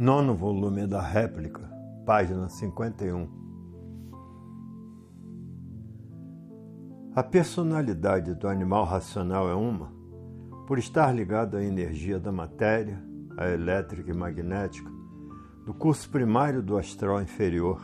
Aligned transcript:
Nono 0.00 0.32
volume 0.32 0.86
da 0.86 1.00
réplica, 1.00 1.68
página 2.06 2.48
51. 2.48 3.28
A 7.16 7.22
personalidade 7.24 8.32
do 8.36 8.46
animal 8.46 8.84
racional 8.84 9.48
é 9.48 9.56
uma, 9.56 9.92
por 10.68 10.78
estar 10.78 11.12
ligado 11.12 11.56
à 11.56 11.64
energia 11.64 12.20
da 12.20 12.30
matéria, 12.30 13.02
a 13.36 13.48
elétrica 13.48 14.12
e 14.12 14.14
magnética, 14.14 14.88
do 15.66 15.74
curso 15.74 16.08
primário 16.10 16.62
do 16.62 16.78
astral 16.78 17.20
inferior. 17.20 17.82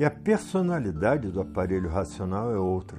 E 0.00 0.04
a 0.04 0.10
personalidade 0.10 1.30
do 1.30 1.40
aparelho 1.40 1.90
racional 1.90 2.52
é 2.52 2.58
outra, 2.58 2.98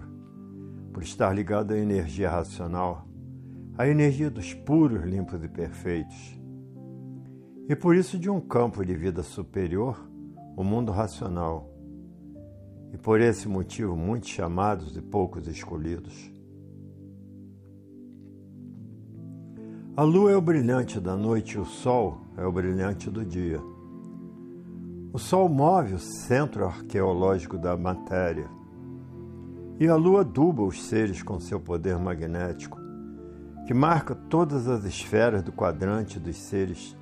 por 0.94 1.04
estar 1.04 1.34
ligado 1.34 1.74
à 1.74 1.78
energia 1.78 2.30
racional, 2.30 3.06
a 3.78 3.86
energia 3.86 4.32
dos 4.32 4.54
puros, 4.54 5.04
limpos 5.04 5.44
e 5.44 5.50
perfeitos 5.50 6.43
e 7.68 7.76
por 7.76 7.96
isso 7.96 8.20
de 8.20 8.30
um 8.30 8.42
campo 8.42 8.86
de 8.86 8.94
vida 8.94 9.24
superior, 9.24 9.98
o 10.56 10.64
mundo 10.64 10.92
racional, 10.92 11.70
e 12.92 12.98
por 12.98 13.22
esse 13.22 13.48
motivo 13.48 13.96
muitos 13.96 14.30
chamados 14.30 14.96
e 14.96 15.02
poucos 15.02 15.48
escolhidos. 15.48 16.32
A 19.96 20.04
lua 20.04 20.32
é 20.32 20.36
o 20.36 20.42
brilhante 20.42 21.00
da 21.00 21.16
noite 21.16 21.56
e 21.56 21.60
o 21.60 21.66
sol 21.66 22.22
é 22.36 22.46
o 22.46 22.52
brilhante 22.52 23.10
do 23.10 23.24
dia. 23.24 23.62
O 25.14 25.20
sol 25.20 25.48
move 25.48 25.94
o 25.94 26.00
centro 26.00 26.66
arqueológico 26.66 27.58
da 27.58 27.78
matéria, 27.78 28.50
e 29.80 29.88
a 29.88 29.96
lua 29.96 30.22
aduba 30.22 30.64
os 30.64 30.84
seres 30.84 31.24
com 31.24 31.40
seu 31.40 31.60
poder 31.60 31.98
magnético, 31.98 32.80
que 33.66 33.74
marca 33.74 34.14
todas 34.14 34.68
as 34.68 34.84
esferas 34.84 35.42
do 35.42 35.52
quadrante 35.52 36.20
dos 36.20 36.38
seres 36.38 36.98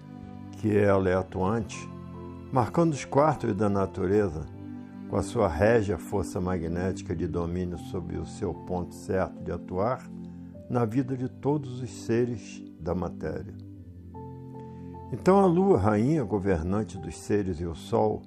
que 0.61 0.77
ela 0.77 1.09
é 1.09 1.15
atuante, 1.15 1.89
marcando 2.53 2.93
os 2.93 3.03
quartos 3.03 3.55
da 3.55 3.67
natureza 3.67 4.45
com 5.09 5.15
a 5.15 5.23
sua 5.23 5.47
régia 5.47 5.97
força 5.97 6.39
magnética 6.39 7.15
de 7.15 7.27
domínio 7.27 7.79
sobre 7.79 8.17
o 8.17 8.27
seu 8.27 8.53
ponto 8.53 8.93
certo 8.93 9.43
de 9.43 9.51
atuar 9.51 10.07
na 10.69 10.85
vida 10.85 11.17
de 11.17 11.27
todos 11.27 11.81
os 11.81 11.89
seres 11.89 12.63
da 12.79 12.93
matéria. 12.93 13.55
Então 15.11 15.39
a 15.39 15.47
lua, 15.47 15.79
rainha 15.79 16.23
governante 16.23 16.95
dos 16.95 17.17
seres 17.17 17.59
e 17.59 17.65
o 17.65 17.73
sol, 17.73 18.21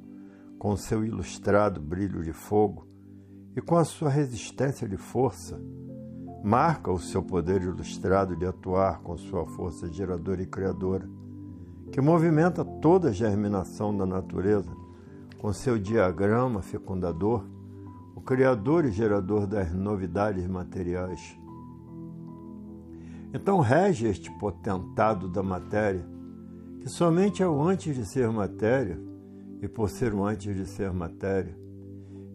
com 0.58 0.76
seu 0.76 1.04
ilustrado 1.04 1.80
brilho 1.80 2.20
de 2.24 2.32
fogo 2.32 2.84
e 3.56 3.60
com 3.60 3.76
a 3.76 3.84
sua 3.84 4.10
resistência 4.10 4.88
de 4.88 4.96
força, 4.96 5.62
marca 6.42 6.90
o 6.90 6.98
seu 6.98 7.22
poder 7.22 7.62
ilustrado 7.62 8.34
de 8.34 8.44
atuar 8.44 9.02
com 9.02 9.16
sua 9.16 9.46
força 9.46 9.86
geradora 9.90 10.42
e 10.42 10.46
criadora 10.46 11.08
que 11.94 12.00
movimenta 12.00 12.64
toda 12.64 13.10
a 13.10 13.12
germinação 13.12 13.96
da 13.96 14.04
natureza 14.04 14.76
com 15.38 15.52
seu 15.52 15.78
diagrama 15.78 16.60
fecundador, 16.60 17.44
o 18.16 18.20
criador 18.20 18.84
e 18.84 18.90
gerador 18.90 19.46
das 19.46 19.72
novidades 19.72 20.44
materiais. 20.48 21.38
Então 23.32 23.60
rege 23.60 24.08
este 24.08 24.28
potentado 24.40 25.28
da 25.28 25.40
matéria, 25.40 26.04
que 26.80 26.88
somente 26.88 27.44
é 27.44 27.46
o 27.46 27.62
antes 27.62 27.94
de 27.94 28.04
ser 28.04 28.28
matéria, 28.28 29.00
e 29.62 29.68
por 29.68 29.88
ser 29.88 30.12
o 30.12 30.24
antes 30.24 30.52
de 30.52 30.66
ser 30.66 30.92
matéria, 30.92 31.56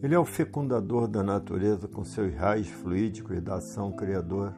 ele 0.02 0.16
é 0.16 0.20
o 0.20 0.24
fecundador 0.24 1.06
da 1.06 1.22
natureza 1.22 1.86
com 1.86 2.06
seus 2.06 2.34
raios 2.34 2.70
fluídicos 2.70 3.42
da 3.42 3.56
ação 3.56 3.92
criadora, 3.92 4.56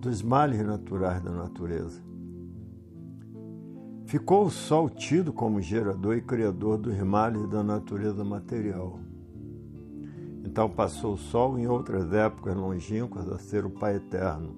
dos 0.00 0.22
males 0.22 0.64
naturais 0.64 1.20
da 1.20 1.32
natureza. 1.32 2.11
Ficou 4.12 4.44
o 4.44 4.50
Sol 4.50 4.90
tido 4.90 5.32
como 5.32 5.58
gerador 5.62 6.18
e 6.18 6.20
criador 6.20 6.76
dos 6.76 6.98
males 6.98 7.48
da 7.48 7.62
natureza 7.62 8.22
material. 8.22 9.00
Então 10.44 10.68
passou 10.68 11.14
o 11.14 11.16
Sol 11.16 11.58
em 11.58 11.66
outras 11.66 12.12
épocas 12.12 12.54
longínquas 12.54 13.26
a 13.26 13.38
ser 13.38 13.64
o 13.64 13.70
Pai 13.70 13.96
Eterno. 13.96 14.54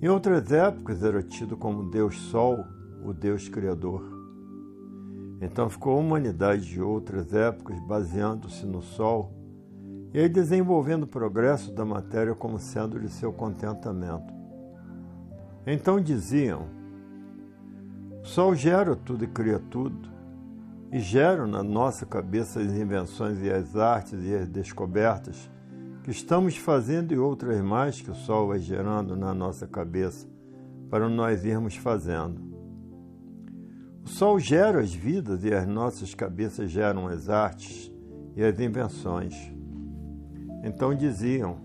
Em 0.00 0.08
outras 0.08 0.50
épocas 0.50 1.02
era 1.02 1.22
tido 1.22 1.54
como 1.54 1.90
Deus 1.90 2.16
Sol, 2.16 2.64
o 3.04 3.12
Deus 3.12 3.46
Criador. 3.50 4.02
Então 5.42 5.68
ficou 5.68 5.92
a 5.94 6.00
humanidade 6.00 6.64
de 6.64 6.80
outras 6.80 7.34
épocas 7.34 7.78
baseando-se 7.80 8.64
no 8.64 8.80
Sol 8.80 9.34
e 10.14 10.26
desenvolvendo 10.30 11.02
o 11.02 11.06
progresso 11.06 11.74
da 11.74 11.84
matéria 11.84 12.34
como 12.34 12.58
sendo 12.58 12.98
de 12.98 13.10
seu 13.10 13.34
contentamento. 13.34 14.32
Então 15.66 16.00
diziam: 16.00 16.77
Sol 18.28 18.54
gera 18.54 18.94
tudo 18.94 19.24
e 19.24 19.26
cria 19.26 19.58
tudo, 19.58 20.06
e 20.92 20.98
gera 20.98 21.46
na 21.46 21.62
nossa 21.62 22.04
cabeça 22.04 22.60
as 22.60 22.74
invenções 22.74 23.42
e 23.42 23.50
as 23.50 23.74
artes 23.74 24.22
e 24.22 24.34
as 24.34 24.46
descobertas 24.46 25.50
que 26.04 26.10
estamos 26.10 26.54
fazendo 26.54 27.14
e 27.14 27.18
outras 27.18 27.58
mais 27.62 28.02
que 28.02 28.10
o 28.10 28.14
Sol 28.14 28.48
vai 28.48 28.58
gerando 28.58 29.16
na 29.16 29.32
nossa 29.32 29.66
cabeça 29.66 30.28
para 30.90 31.08
nós 31.08 31.42
irmos 31.42 31.76
fazendo. 31.76 32.38
O 34.04 34.08
Sol 34.10 34.38
gera 34.38 34.80
as 34.80 34.92
vidas 34.92 35.42
e 35.42 35.54
as 35.54 35.66
nossas 35.66 36.14
cabeças 36.14 36.70
geram 36.70 37.06
as 37.06 37.30
artes 37.30 37.90
e 38.36 38.44
as 38.44 38.60
invenções. 38.60 39.34
Então 40.62 40.94
diziam: 40.94 41.56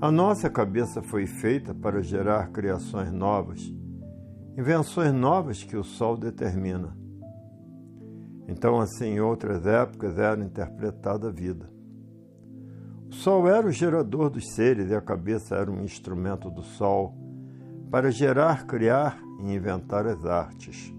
a 0.00 0.10
nossa 0.10 0.50
cabeça 0.50 1.00
foi 1.02 1.24
feita 1.24 1.72
para 1.72 2.02
gerar 2.02 2.48
criações 2.48 3.12
novas 3.12 3.77
invenções 4.58 5.12
novas 5.12 5.62
que 5.62 5.76
o 5.76 5.84
Sol 5.84 6.16
determina. 6.16 6.92
Então, 8.48 8.80
assim, 8.80 9.10
em 9.10 9.20
outras 9.20 9.64
épocas 9.64 10.18
era 10.18 10.42
interpretada 10.42 11.28
a 11.28 11.30
vida. 11.30 11.70
O 13.08 13.14
Sol 13.14 13.48
era 13.48 13.64
o 13.64 13.70
gerador 13.70 14.28
dos 14.28 14.52
seres 14.54 14.90
e 14.90 14.96
a 14.96 15.00
cabeça 15.00 15.54
era 15.54 15.70
um 15.70 15.84
instrumento 15.84 16.50
do 16.50 16.62
Sol 16.62 17.14
para 17.88 18.10
gerar, 18.10 18.66
criar 18.66 19.22
e 19.40 19.54
inventar 19.54 20.08
as 20.08 20.26
artes. 20.26 20.92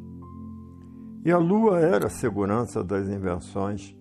E 1.25 1.29
a 1.29 1.37
Lua 1.37 1.81
era 1.81 2.07
a 2.07 2.09
segurança 2.09 2.81
das 2.81 3.09
invenções, 3.09 3.93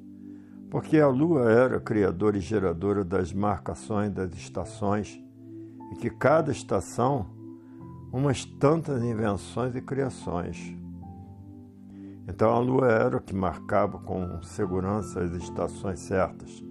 porque 0.71 1.01
a 1.01 1.09
Lua 1.09 1.51
era 1.51 1.81
criadora 1.81 2.39
e 2.39 2.41
geradora 2.41 3.05
das 3.05 3.33
marcações 3.33 4.13
das 4.13 4.33
estações, 4.35 5.21
e 5.93 5.97
que 5.97 6.11
cada 6.11 6.53
estação 6.53 7.38
umas 8.13 8.45
tantas 8.45 9.03
invenções 9.03 9.75
e 9.75 9.81
criações. 9.81 10.75
Então 12.27 12.51
a 12.51 12.59
lua 12.59 12.89
era 12.89 13.17
o 13.17 13.21
que 13.21 13.35
marcava 13.35 13.99
com 13.99 14.43
segurança 14.43 15.21
as 15.21 15.33
estações 15.33 16.01
certas, 16.01 16.63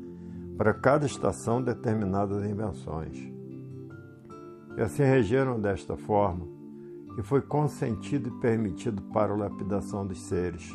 para 0.58 0.74
cada 0.74 1.06
estação 1.06 1.62
determinadas 1.62 2.44
invenções. 2.44 3.18
E 4.78 4.82
assim 4.82 5.04
regeram 5.04 5.60
desta 5.60 5.96
forma, 5.96 6.48
que 7.16 7.24
foi 7.24 7.42
consentido 7.42 8.30
e 8.30 8.40
permitido 8.40 9.02
para 9.02 9.34
a 9.34 9.38
lapidação 9.38 10.06
dos 10.06 10.22
seres. 10.22 10.72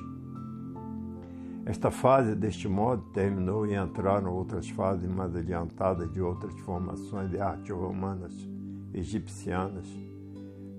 Esta 1.65 1.93
fase, 1.93 2.35
deste 2.35 2.67
modo, 2.67 3.03
terminou 3.13 3.65
e 3.65 3.77
entraram 3.77 4.33
outras 4.33 4.69
fases 4.69 5.09
mais 5.09 5.37
adiantadas 5.37 6.11
de 6.11 6.21
outras 6.21 6.59
formações 6.61 7.31
de 7.31 7.39
arte 7.39 7.71
romanas, 7.71 8.35
egipcianas, 8.93 9.87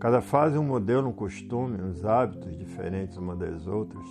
Cada 0.03 0.19
fase 0.19 0.57
um 0.57 0.65
modelo, 0.65 1.07
um 1.07 1.13
costume, 1.13 1.81
uns 1.81 2.03
hábitos 2.03 2.57
diferentes 2.57 3.15
uma 3.15 3.37
das 3.37 3.67
outras, 3.67 4.05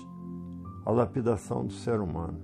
a 0.86 0.91
lapidação 0.91 1.66
do 1.66 1.72
ser 1.75 2.00
humano. 2.00 2.41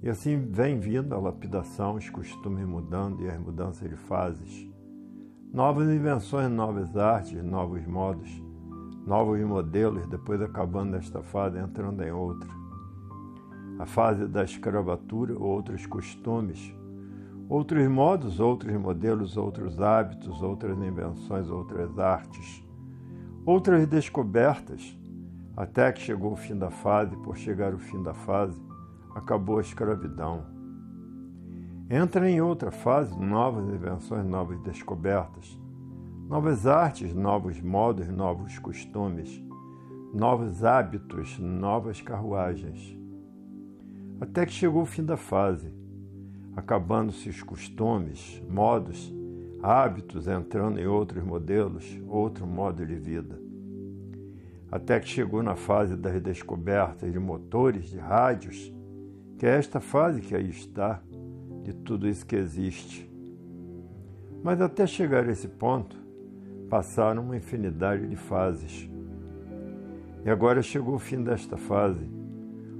E 0.00 0.08
assim 0.08 0.38
vem 0.48 0.78
vindo 0.78 1.12
a 1.12 1.18
lapidação, 1.18 1.96
os 1.96 2.08
costumes 2.08 2.64
mudando 2.64 3.20
e 3.22 3.28
as 3.28 3.36
mudanças 3.40 3.90
de 3.90 3.96
fases. 3.96 4.70
Novas 5.52 5.88
invenções, 5.88 6.48
novas 6.48 6.96
artes, 6.96 7.42
novos 7.42 7.84
modos, 7.84 8.30
novos 9.04 9.40
modelos, 9.40 10.06
depois 10.06 10.40
acabando 10.40 10.94
esta 10.94 11.20
fase, 11.20 11.58
entrando 11.58 12.00
em 12.04 12.12
outra. 12.12 12.48
A 13.80 13.86
fase 13.86 14.28
da 14.28 14.44
escravatura, 14.44 15.36
outros 15.36 15.84
costumes, 15.84 16.72
outros 17.48 17.88
modos, 17.88 18.40
outros 18.40 18.76
modelos, 18.76 19.36
outros 19.36 19.80
hábitos, 19.80 20.42
outras 20.42 20.76
invenções, 20.78 21.48
outras 21.48 21.98
artes, 21.98 22.62
outras 23.46 23.86
descobertas, 23.86 24.96
até 25.56 25.90
que 25.90 26.00
chegou 26.00 26.32
o 26.32 26.36
fim 26.36 26.56
da 26.56 26.70
fase, 26.70 27.16
por 27.16 27.36
chegar 27.36 27.74
o 27.74 27.78
fim 27.78 28.02
da 28.02 28.12
fase, 28.12 28.60
acabou 29.14 29.58
a 29.58 29.62
escravidão. 29.62 30.44
Entra 31.90 32.30
em 32.30 32.40
outra 32.40 32.70
fase 32.70 33.18
novas 33.18 33.66
invenções, 33.66 34.24
novas 34.26 34.60
descobertas, 34.60 35.58
novas 36.28 36.66
artes, 36.66 37.14
novos 37.14 37.58
modos, 37.62 38.06
novos 38.08 38.58
costumes, 38.58 39.42
novos 40.12 40.62
hábitos, 40.62 41.38
novas 41.38 42.02
carruagens. 42.02 42.94
Até 44.20 44.44
que 44.44 44.52
chegou 44.52 44.82
o 44.82 44.86
fim 44.86 45.02
da 45.02 45.16
fase, 45.16 45.72
acabando-se 46.56 47.28
os 47.28 47.42
costumes, 47.42 48.42
modos, 48.48 49.12
hábitos, 49.62 50.28
entrando 50.28 50.78
em 50.78 50.86
outros 50.86 51.22
modelos, 51.24 52.00
outro 52.08 52.46
modo 52.46 52.84
de 52.86 52.94
vida. 52.94 53.38
até 54.70 55.00
que 55.00 55.08
chegou 55.08 55.42
na 55.42 55.56
fase 55.56 55.96
das 55.96 56.20
descobertas 56.20 57.10
de 57.10 57.18
motores, 57.18 57.88
de 57.88 57.98
rádios, 57.98 58.72
que 59.38 59.46
é 59.46 59.56
esta 59.56 59.80
fase 59.80 60.20
que 60.20 60.34
aí 60.34 60.50
está, 60.50 61.02
de 61.62 61.72
tudo 61.72 62.06
isso 62.08 62.26
que 62.26 62.36
existe. 62.36 63.10
Mas 64.42 64.60
até 64.60 64.86
chegar 64.86 65.26
a 65.26 65.32
esse 65.32 65.48
ponto, 65.48 65.96
passaram 66.68 67.22
uma 67.22 67.36
infinidade 67.36 68.06
de 68.06 68.16
fases. 68.16 68.88
E 70.24 70.30
agora 70.30 70.60
chegou 70.60 70.96
o 70.96 70.98
fim 70.98 71.22
desta 71.22 71.56
fase, 71.56 72.06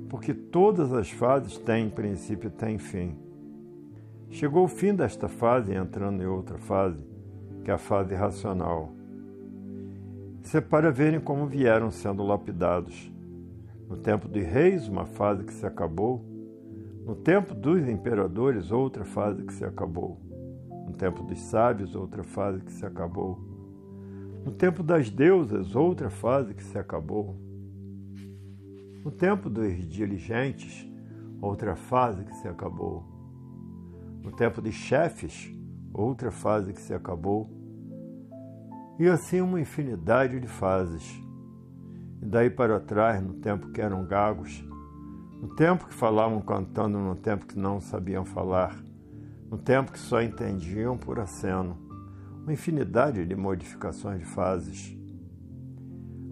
porque 0.09 0.35
todas 0.35 0.93
as 0.93 1.11
fases 1.11 1.57
têm 1.57 1.89
princípio 1.89 2.49
e 2.49 2.51
têm 2.51 2.79
fim. 2.79 3.17
Chegou 4.31 4.65
o 4.65 4.69
fim 4.69 4.95
desta 4.95 5.27
fase 5.27 5.75
entrando 5.75 6.23
em 6.23 6.27
outra 6.27 6.59
fase, 6.59 7.03
que 7.65 7.71
é 7.71 7.75
a 7.75 7.79
fase 7.79 8.15
racional. 8.15 8.93
Isso 10.43 10.57
é 10.57 10.61
para 10.61 10.93
verem 10.93 11.19
como 11.19 11.47
vieram 11.47 11.91
sendo 11.91 12.23
lapidados. 12.23 13.11
No 13.89 13.97
tempo 13.97 14.29
dos 14.29 14.45
reis, 14.45 14.87
uma 14.87 15.07
fase 15.07 15.45
que 15.45 15.53
se 15.53 15.65
acabou. 15.65 16.23
No 17.07 17.15
tempo 17.17 17.55
dos 17.55 17.89
imperadores, 17.89 18.71
outra 18.71 19.05
fase 19.05 19.43
que 19.43 19.53
se 19.53 19.65
acabou. 19.65 20.21
No 20.87 20.93
tempo 20.93 21.23
dos 21.23 21.41
sábios, 21.41 21.97
outra 21.97 22.23
fase 22.23 22.61
que 22.61 22.73
se 22.73 22.85
acabou. 22.85 23.39
No 24.45 24.53
tempo 24.53 24.83
das 24.83 25.11
deusas, 25.11 25.75
outra 25.75 26.11
fase 26.11 26.55
que 26.55 26.63
se 26.63 26.79
acabou. 26.79 27.35
No 29.03 29.11
tempo 29.11 29.49
dos 29.49 29.75
diligentes, 29.89 30.87
outra 31.41 31.75
fase 31.75 32.25
que 32.25 32.35
se 32.37 32.47
acabou. 32.47 33.18
No 34.29 34.37
tempo 34.37 34.61
dos 34.61 34.75
chefes, 34.75 35.51
outra 35.91 36.31
fase 36.31 36.75
que 36.75 36.83
se 36.83 36.93
acabou. 36.93 37.49
E 38.99 39.09
assim 39.09 39.41
uma 39.41 39.59
infinidade 39.59 40.39
de 40.39 40.47
fases. 40.47 41.19
E 42.21 42.27
daí 42.27 42.51
para 42.51 42.79
trás, 42.79 43.23
no 43.23 43.33
tempo 43.33 43.73
que 43.73 43.81
eram 43.81 44.05
gagos, 44.05 44.63
no 45.41 45.55
tempo 45.55 45.87
que 45.87 45.95
falavam 45.95 46.43
cantando, 46.43 46.99
no 46.99 47.17
tempo 47.17 47.47
que 47.47 47.59
não 47.59 47.81
sabiam 47.81 48.23
falar, 48.23 48.77
no 49.51 49.57
tempo 49.57 49.93
que 49.93 49.99
só 49.99 50.21
entendiam 50.21 50.99
por 50.99 51.19
aceno, 51.19 51.79
uma 52.43 52.53
infinidade 52.53 53.25
de 53.25 53.35
modificações 53.35 54.19
de 54.19 54.27
fases. 54.27 54.95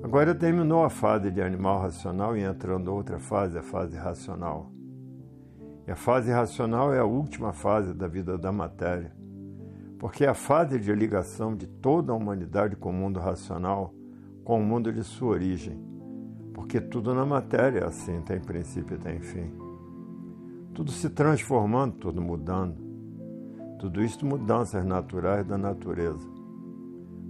Agora 0.02 0.34
terminou 0.34 0.84
a 0.84 0.90
fase 0.90 1.30
de 1.30 1.40
animal 1.40 1.80
racional 1.80 2.36
e 2.36 2.42
entrando 2.42 2.92
outra 2.92 3.18
fase, 3.18 3.56
a 3.56 3.62
fase 3.62 3.96
racional. 3.96 4.75
E 5.86 5.90
a 5.90 5.96
fase 5.96 6.32
racional 6.32 6.92
é 6.92 6.98
a 6.98 7.04
última 7.04 7.52
fase 7.52 7.94
da 7.94 8.08
vida 8.08 8.36
da 8.36 8.50
matéria, 8.50 9.14
porque 9.98 10.24
é 10.24 10.28
a 10.28 10.34
fase 10.34 10.80
de 10.80 10.92
ligação 10.92 11.54
de 11.54 11.66
toda 11.66 12.12
a 12.12 12.16
humanidade 12.16 12.74
com 12.74 12.90
o 12.90 12.92
mundo 12.92 13.20
racional, 13.20 13.94
com 14.44 14.60
o 14.60 14.64
mundo 14.64 14.92
de 14.92 15.04
sua 15.04 15.28
origem, 15.28 15.80
porque 16.52 16.80
tudo 16.80 17.14
na 17.14 17.24
matéria 17.24 17.80
é 17.80 17.84
assim, 17.84 18.20
tem 18.22 18.40
princípio 18.40 18.96
e 18.96 18.98
tem 18.98 19.20
fim. 19.20 19.52
Tudo 20.74 20.90
se 20.90 21.08
transformando, 21.08 21.94
tudo 21.94 22.20
mudando. 22.20 22.84
Tudo 23.78 24.02
isto 24.02 24.26
mudanças 24.26 24.84
naturais 24.84 25.46
da 25.46 25.56
natureza. 25.56 26.26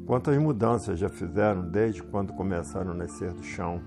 Quantas 0.06 0.38
mudanças 0.38 0.98
já 0.98 1.08
fizeram 1.08 1.68
desde 1.68 2.02
quando 2.02 2.32
começaram 2.32 2.92
a 2.92 2.94
nascer 2.94 3.32
do 3.32 3.42
chão? 3.42 3.82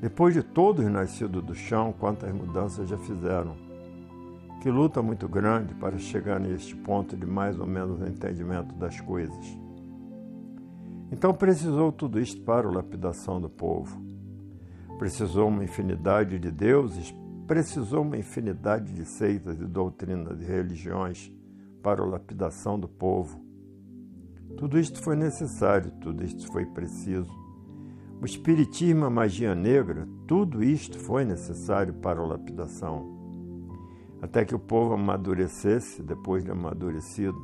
Depois 0.00 0.34
de 0.34 0.42
todos 0.42 0.84
nascidos 0.86 1.42
do 1.42 1.54
chão, 1.54 1.92
quantas 1.98 2.32
mudanças 2.32 2.88
já 2.88 2.98
fizeram? 2.98 3.56
Que 4.60 4.70
luta 4.70 5.00
muito 5.00 5.28
grande 5.28 5.74
para 5.74 5.96
chegar 5.96 6.38
neste 6.38 6.76
ponto 6.76 7.16
de 7.16 7.24
mais 7.24 7.58
ou 7.58 7.66
menos 7.66 8.00
entendimento 8.00 8.74
das 8.74 9.00
coisas. 9.00 9.58
Então 11.10 11.32
precisou 11.32 11.92
tudo 11.92 12.20
isto 12.20 12.42
para 12.42 12.66
a 12.66 12.72
lapidação 12.72 13.40
do 13.40 13.48
povo. 13.48 14.04
Precisou 14.98 15.48
uma 15.48 15.64
infinidade 15.64 16.38
de 16.38 16.50
deuses, 16.50 17.14
precisou 17.46 18.02
uma 18.02 18.16
infinidade 18.16 18.92
de 18.92 19.04
seitas 19.04 19.60
e 19.60 19.64
doutrinas 19.64 20.40
e 20.40 20.44
religiões 20.44 21.32
para 21.82 22.02
a 22.02 22.06
lapidação 22.06 22.78
do 22.78 22.88
povo. 22.88 23.40
Tudo 24.58 24.78
isto 24.78 25.00
foi 25.00 25.14
necessário, 25.16 25.92
tudo 26.00 26.24
isto 26.24 26.50
foi 26.50 26.66
preciso. 26.66 27.45
O 28.20 28.24
espiritismo, 28.24 29.04
a 29.04 29.10
magia 29.10 29.54
negra, 29.54 30.08
tudo 30.26 30.64
isto 30.64 30.98
foi 30.98 31.24
necessário 31.24 31.92
para 31.94 32.18
a 32.18 32.26
lapidação. 32.26 33.14
Até 34.22 34.44
que 34.44 34.54
o 34.54 34.58
povo 34.58 34.94
amadurecesse, 34.94 36.02
depois 36.02 36.42
de 36.42 36.50
amadurecido, 36.50 37.36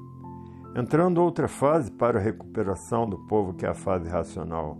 entrando 0.75 1.19
outra 1.19 1.47
fase 1.47 1.91
para 1.91 2.19
a 2.19 2.23
recuperação 2.23 3.09
do 3.09 3.19
povo, 3.19 3.53
que 3.53 3.67
é 3.67 3.69
a 3.69 3.75
fase 3.75 4.09
racional. 4.09 4.79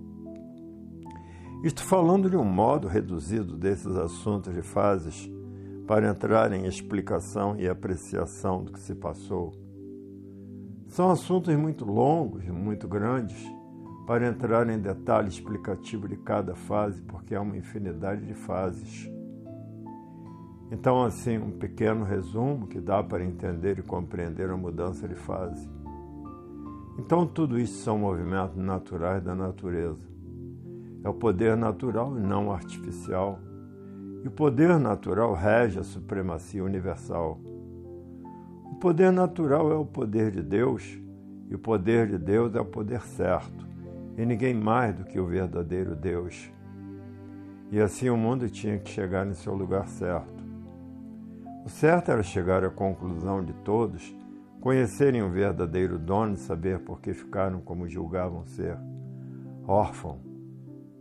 Isto 1.63 1.85
falando 1.85 2.31
de 2.31 2.37
um 2.37 2.45
modo 2.45 2.89
reduzido 2.89 3.57
desses 3.57 3.95
assuntos 3.95 4.55
de 4.55 4.63
fases, 4.63 5.31
para 5.87 6.09
entrar 6.09 6.53
em 6.53 6.65
explicação 6.65 7.55
e 7.59 7.69
apreciação 7.69 8.65
do 8.65 8.73
que 8.73 8.81
se 8.81 8.95
passou. 8.95 9.53
São 10.89 11.11
assuntos 11.11 11.55
muito 11.55 11.85
longos 11.85 12.47
e 12.47 12.51
muito 12.51 12.89
grandes 12.89 13.47
para 14.07 14.27
entrar 14.27 14.69
em 14.69 14.79
detalhe 14.79 15.29
explicativo 15.29 16.09
de 16.09 16.17
cada 16.17 16.55
fase, 16.55 17.01
porque 17.03 17.35
há 17.35 17.41
uma 17.41 17.57
infinidade 17.57 18.27
de 18.27 18.35
fases. 18.35 19.11
Então, 20.71 21.05
assim, 21.05 21.37
um 21.37 21.51
pequeno 21.51 22.03
resumo 22.03 22.67
que 22.67 22.81
dá 22.81 23.03
para 23.03 23.23
entender 23.23 23.79
e 23.79 23.83
compreender 23.83 24.49
a 24.51 24.57
mudança 24.57 25.07
de 25.07 25.15
fase. 25.15 25.71
Então, 26.99 27.27
tudo 27.27 27.59
isso 27.59 27.83
são 27.83 27.99
movimentos 27.99 28.57
naturais 28.57 29.23
da 29.23 29.35
natureza. 29.35 30.03
É 31.05 31.09
o 31.09 31.15
poder 31.15 31.57
natural 31.57 32.17
e 32.17 32.21
não 32.21 32.51
artificial. 32.51 33.39
E 34.25 34.29
o 34.29 34.31
poder 34.31 34.79
natural 34.79 35.35
rege 35.35 35.79
a 35.79 35.83
supremacia 35.83 36.65
universal. 36.65 37.39
O 38.71 38.77
poder 38.77 39.13
natural 39.13 39.71
é 39.71 39.75
o 39.75 39.85
poder 39.85 40.31
de 40.31 40.43
Deus, 40.43 40.99
e 41.49 41.55
o 41.55 41.59
poder 41.59 42.09
de 42.09 42.19
Deus 42.19 42.55
é 42.55 42.61
o 42.61 42.65
poder 42.65 43.03
certo, 43.03 43.67
e 44.17 44.27
ninguém 44.27 44.55
mais 44.55 44.95
do 44.95 45.05
que 45.05 45.19
o 45.19 45.27
verdadeiro 45.27 45.95
Deus. 45.95 46.51
E 47.71 47.81
assim 47.81 48.09
o 48.09 48.17
mundo 48.17 48.49
tinha 48.49 48.79
que 48.79 48.91
chegar 48.91 49.27
em 49.27 49.35
seu 49.35 49.55
lugar 49.55 49.87
certo. 49.89 50.43
O 51.65 51.69
certo 51.69 52.11
era 52.11 52.23
chegar 52.23 52.65
à 52.65 52.71
conclusão 52.71 53.45
de 53.45 53.53
todos 53.65 54.15
conhecerem 54.61 55.23
o 55.23 55.31
verdadeiro 55.31 55.99
dono 55.99 56.35
e 56.35 56.39
saber 56.39 56.81
por 56.81 57.01
que 57.01 57.13
ficaram 57.13 57.61
como 57.61 57.89
julgavam 57.89 58.45
ser 58.45 58.77
órfãos, 59.67 60.21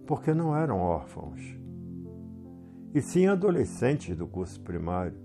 porque 0.08 0.34
não 0.34 0.56
eram 0.56 0.80
órfãos 0.80 1.62
e 2.94 3.02
sim 3.02 3.28
adolescentes 3.28 4.16
do 4.16 4.28
curso 4.28 4.60
primário, 4.62 5.18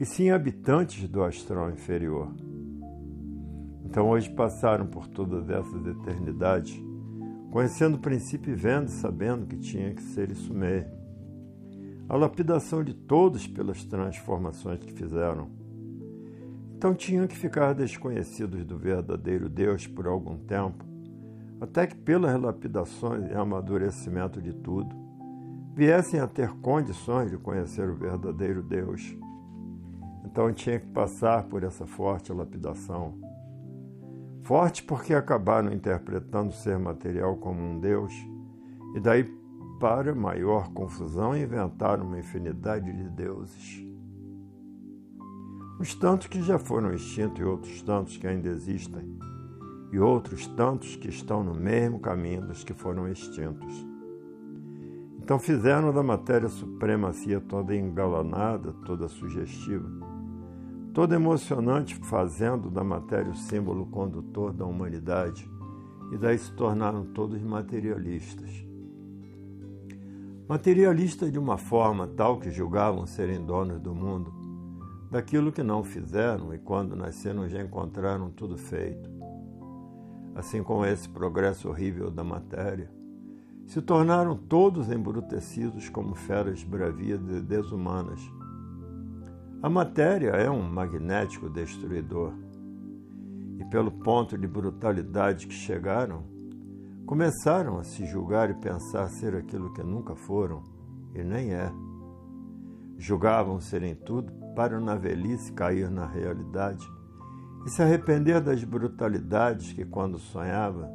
e 0.00 0.06
sim 0.06 0.30
habitantes 0.30 1.08
do 1.08 1.22
astral 1.22 1.70
inferior. 1.70 2.32
Então 3.84 4.08
hoje 4.08 4.30
passaram 4.30 4.86
por 4.86 5.06
todas 5.08 5.48
essas 5.50 5.86
eternidades, 5.86 6.82
conhecendo 7.50 7.96
o 7.96 8.00
princípio 8.00 8.52
e 8.52 8.56
vendo, 8.56 8.88
sabendo 8.88 9.46
que 9.46 9.56
tinha 9.56 9.94
que 9.94 10.02
ser 10.02 10.30
isso 10.30 10.52
mesmo. 10.52 10.90
A 12.08 12.16
lapidação 12.16 12.82
de 12.82 12.94
todos 12.94 13.46
pelas 13.46 13.84
transformações 13.84 14.78
que 14.80 14.92
fizeram. 14.92 15.48
Então 16.76 16.94
tinham 16.94 17.26
que 17.26 17.36
ficar 17.36 17.74
desconhecidos 17.74 18.64
do 18.64 18.78
verdadeiro 18.78 19.48
Deus 19.48 19.86
por 19.86 20.06
algum 20.06 20.36
tempo, 20.36 20.84
até 21.60 21.86
que 21.86 21.96
pelas 21.96 22.40
lapidações 22.40 23.30
e 23.30 23.34
amadurecimento 23.34 24.40
de 24.40 24.52
tudo, 24.52 24.94
viessem 25.74 26.20
a 26.20 26.26
ter 26.26 26.50
condições 26.60 27.30
de 27.30 27.36
conhecer 27.36 27.88
o 27.88 27.96
verdadeiro 27.96 28.62
Deus. 28.62 29.16
Então 30.24 30.52
tinha 30.52 30.78
que 30.78 30.86
passar 30.86 31.44
por 31.44 31.62
essa 31.62 31.86
forte 31.86 32.32
lapidação. 32.32 33.27
Forte 34.42 34.82
porque 34.82 35.12
acabaram 35.12 35.72
interpretando 35.72 36.50
o 36.50 36.54
ser 36.54 36.78
material 36.78 37.36
como 37.36 37.60
um 37.60 37.78
Deus, 37.78 38.12
e 38.94 39.00
daí, 39.00 39.24
para 39.78 40.14
maior 40.14 40.72
confusão, 40.72 41.36
inventaram 41.36 42.06
uma 42.06 42.18
infinidade 42.18 42.90
de 42.90 43.08
deuses. 43.10 43.86
Uns 45.80 45.94
tantos 45.94 46.26
que 46.26 46.42
já 46.42 46.58
foram 46.58 46.92
extintos 46.92 47.40
e 47.40 47.44
outros 47.44 47.82
tantos 47.82 48.16
que 48.16 48.26
ainda 48.26 48.48
existem, 48.48 49.18
e 49.92 49.98
outros 49.98 50.46
tantos 50.48 50.96
que 50.96 51.08
estão 51.08 51.44
no 51.44 51.54
mesmo 51.54 52.00
caminho 52.00 52.46
dos 52.46 52.64
que 52.64 52.72
foram 52.72 53.08
extintos. 53.08 53.86
Então 55.22 55.38
fizeram 55.38 55.92
da 55.92 56.02
matéria 56.02 56.48
supremacia 56.48 57.40
toda 57.40 57.76
engalanada, 57.76 58.72
toda 58.84 59.08
sugestiva, 59.08 59.88
toda 60.98 61.14
emocionante, 61.14 61.94
fazendo 61.94 62.68
da 62.68 62.82
matéria 62.82 63.30
o 63.30 63.36
símbolo 63.36 63.86
condutor 63.86 64.52
da 64.52 64.66
humanidade, 64.66 65.48
e 66.10 66.18
daí 66.18 66.36
se 66.36 66.52
tornaram 66.54 67.04
todos 67.04 67.40
materialistas. 67.40 68.50
Materialistas 70.48 71.30
de 71.30 71.38
uma 71.38 71.56
forma 71.56 72.08
tal 72.08 72.40
que 72.40 72.50
julgavam 72.50 73.06
serem 73.06 73.46
donos 73.46 73.80
do 73.80 73.94
mundo, 73.94 74.34
daquilo 75.08 75.52
que 75.52 75.62
não 75.62 75.84
fizeram 75.84 76.52
e 76.52 76.58
quando 76.58 76.96
nasceram 76.96 77.48
já 77.48 77.62
encontraram 77.62 78.28
tudo 78.32 78.58
feito. 78.58 79.08
Assim 80.34 80.64
como 80.64 80.84
esse 80.84 81.08
progresso 81.08 81.68
horrível 81.68 82.10
da 82.10 82.24
matéria, 82.24 82.90
se 83.68 83.80
tornaram 83.80 84.36
todos 84.36 84.90
embrutecidos 84.90 85.88
como 85.88 86.16
feras 86.16 86.64
bravias 86.64 87.20
e 87.20 87.40
desumanas. 87.40 88.20
A 89.60 89.68
matéria 89.68 90.30
é 90.30 90.48
um 90.48 90.62
magnético 90.62 91.50
destruidor. 91.50 92.32
E 93.58 93.64
pelo 93.64 93.90
ponto 93.90 94.38
de 94.38 94.46
brutalidade 94.46 95.48
que 95.48 95.52
chegaram, 95.52 96.22
começaram 97.04 97.76
a 97.76 97.82
se 97.82 98.06
julgar 98.06 98.50
e 98.50 98.54
pensar 98.54 99.08
ser 99.08 99.34
aquilo 99.34 99.72
que 99.72 99.82
nunca 99.82 100.14
foram, 100.14 100.62
e 101.12 101.24
nem 101.24 101.52
é. 101.52 101.72
Julgavam 102.96 103.60
serem 103.60 103.96
tudo 103.96 104.32
para 104.54 104.78
na 104.78 104.94
velhice 104.94 105.52
cair 105.52 105.90
na 105.90 106.06
realidade 106.06 106.88
e 107.66 107.70
se 107.70 107.82
arrepender 107.82 108.40
das 108.40 108.62
brutalidades 108.62 109.72
que, 109.72 109.84
quando 109.84 110.20
sonhava, 110.20 110.88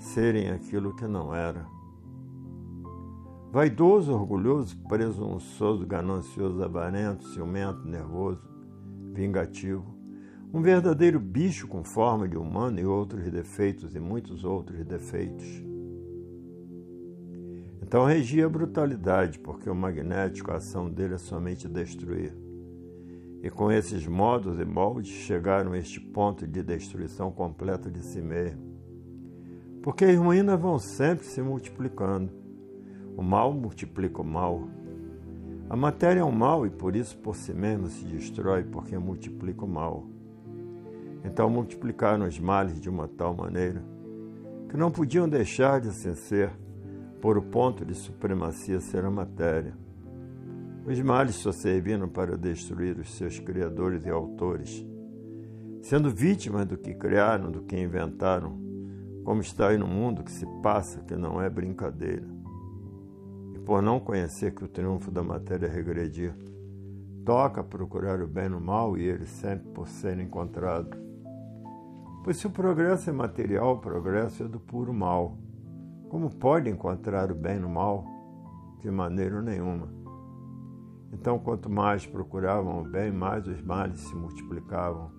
serem 0.00 0.50
aquilo 0.50 0.96
que 0.96 1.06
não 1.06 1.32
era. 1.32 1.64
Vaidoso, 3.52 4.14
orgulhoso, 4.14 4.74
presunçoso, 4.88 5.86
ganancioso, 5.86 6.64
avarento, 6.64 7.28
ciumento, 7.28 7.86
nervoso, 7.86 8.40
vingativo. 9.12 9.94
Um 10.54 10.62
verdadeiro 10.62 11.20
bicho 11.20 11.68
com 11.68 11.84
forma 11.84 12.26
de 12.26 12.38
humano 12.38 12.80
e 12.80 12.86
outros 12.86 13.30
defeitos, 13.30 13.94
e 13.94 14.00
muitos 14.00 14.42
outros 14.42 14.82
defeitos. 14.86 15.46
Então 17.82 18.06
regia 18.06 18.46
a 18.46 18.48
brutalidade, 18.48 19.38
porque 19.38 19.68
o 19.68 19.74
magnético, 19.74 20.50
a 20.50 20.56
ação 20.56 20.90
dele 20.90 21.16
é 21.16 21.18
somente 21.18 21.68
destruir. 21.68 22.34
E 23.42 23.50
com 23.50 23.70
esses 23.70 24.06
modos 24.06 24.58
e 24.58 24.64
moldes 24.64 25.12
chegaram 25.12 25.72
a 25.72 25.78
este 25.78 26.00
ponto 26.00 26.46
de 26.46 26.62
destruição 26.62 27.30
completa 27.30 27.90
de 27.90 28.02
si 28.02 28.22
mesmo. 28.22 28.62
Porque 29.82 30.06
as 30.06 30.16
ruínas 30.16 30.58
vão 30.58 30.78
sempre 30.78 31.26
se 31.26 31.42
multiplicando 31.42 32.40
o 33.16 33.22
mal 33.22 33.52
multiplica 33.52 34.22
o 34.22 34.24
mal. 34.24 34.68
A 35.68 35.76
matéria 35.76 36.20
é 36.20 36.24
um 36.24 36.32
mal 36.32 36.66
e 36.66 36.70
por 36.70 36.96
isso 36.96 37.16
por 37.18 37.36
si 37.36 37.52
mesmo 37.52 37.88
se 37.88 38.04
destrói, 38.04 38.62
porque 38.62 38.96
multiplica 38.98 39.64
o 39.64 39.68
mal. 39.68 40.06
Então 41.24 41.48
multiplicaram 41.48 42.26
os 42.26 42.38
males 42.38 42.80
de 42.80 42.88
uma 42.88 43.06
tal 43.06 43.34
maneira 43.34 43.82
que 44.68 44.76
não 44.76 44.90
podiam 44.90 45.28
deixar 45.28 45.80
de 45.80 45.88
assim 45.88 46.14
ser, 46.14 46.50
por 47.20 47.36
o 47.36 47.42
ponto 47.42 47.84
de 47.84 47.94
supremacia 47.94 48.80
ser 48.80 49.04
a 49.04 49.10
matéria. 49.10 49.76
Os 50.86 50.98
males 51.00 51.36
só 51.36 51.52
serviram 51.52 52.08
para 52.08 52.36
destruir 52.36 52.98
os 52.98 53.14
seus 53.14 53.38
criadores 53.38 54.04
e 54.06 54.10
autores, 54.10 54.84
sendo 55.82 56.10
vítimas 56.10 56.66
do 56.66 56.78
que 56.78 56.94
criaram, 56.94 57.52
do 57.52 57.62
que 57.62 57.78
inventaram, 57.78 58.58
como 59.24 59.42
está 59.42 59.68
aí 59.68 59.78
no 59.78 59.86
mundo 59.86 60.24
que 60.24 60.32
se 60.32 60.46
passa, 60.62 61.00
que 61.00 61.14
não 61.14 61.40
é 61.40 61.48
brincadeira 61.48 62.41
por 63.64 63.80
não 63.80 64.00
conhecer 64.00 64.54
que 64.54 64.64
o 64.64 64.68
triunfo 64.68 65.10
da 65.10 65.22
matéria 65.22 65.66
é 65.66 65.70
regredir. 65.70 66.34
Toca 67.24 67.62
procurar 67.62 68.20
o 68.20 68.26
bem 68.26 68.48
no 68.48 68.60
mal 68.60 68.96
e 68.96 69.04
ele 69.04 69.26
sempre 69.26 69.70
por 69.72 69.88
ser 69.88 70.18
encontrado. 70.18 70.96
Pois 72.24 72.36
se 72.36 72.46
o 72.46 72.50
progresso 72.50 73.10
é 73.10 73.12
material, 73.12 73.74
o 73.74 73.78
progresso 73.78 74.42
é 74.44 74.48
do 74.48 74.58
puro 74.58 74.92
mal. 74.92 75.36
Como 76.08 76.30
pode 76.30 76.68
encontrar 76.68 77.30
o 77.30 77.34
bem 77.34 77.58
no 77.58 77.68
mal? 77.68 78.04
De 78.80 78.90
maneira 78.90 79.40
nenhuma. 79.40 79.88
Então, 81.12 81.38
quanto 81.38 81.70
mais 81.70 82.06
procuravam 82.06 82.80
o 82.80 82.88
bem, 82.88 83.12
mais 83.12 83.46
os 83.46 83.62
males 83.62 84.00
se 84.00 84.14
multiplicavam. 84.14 85.10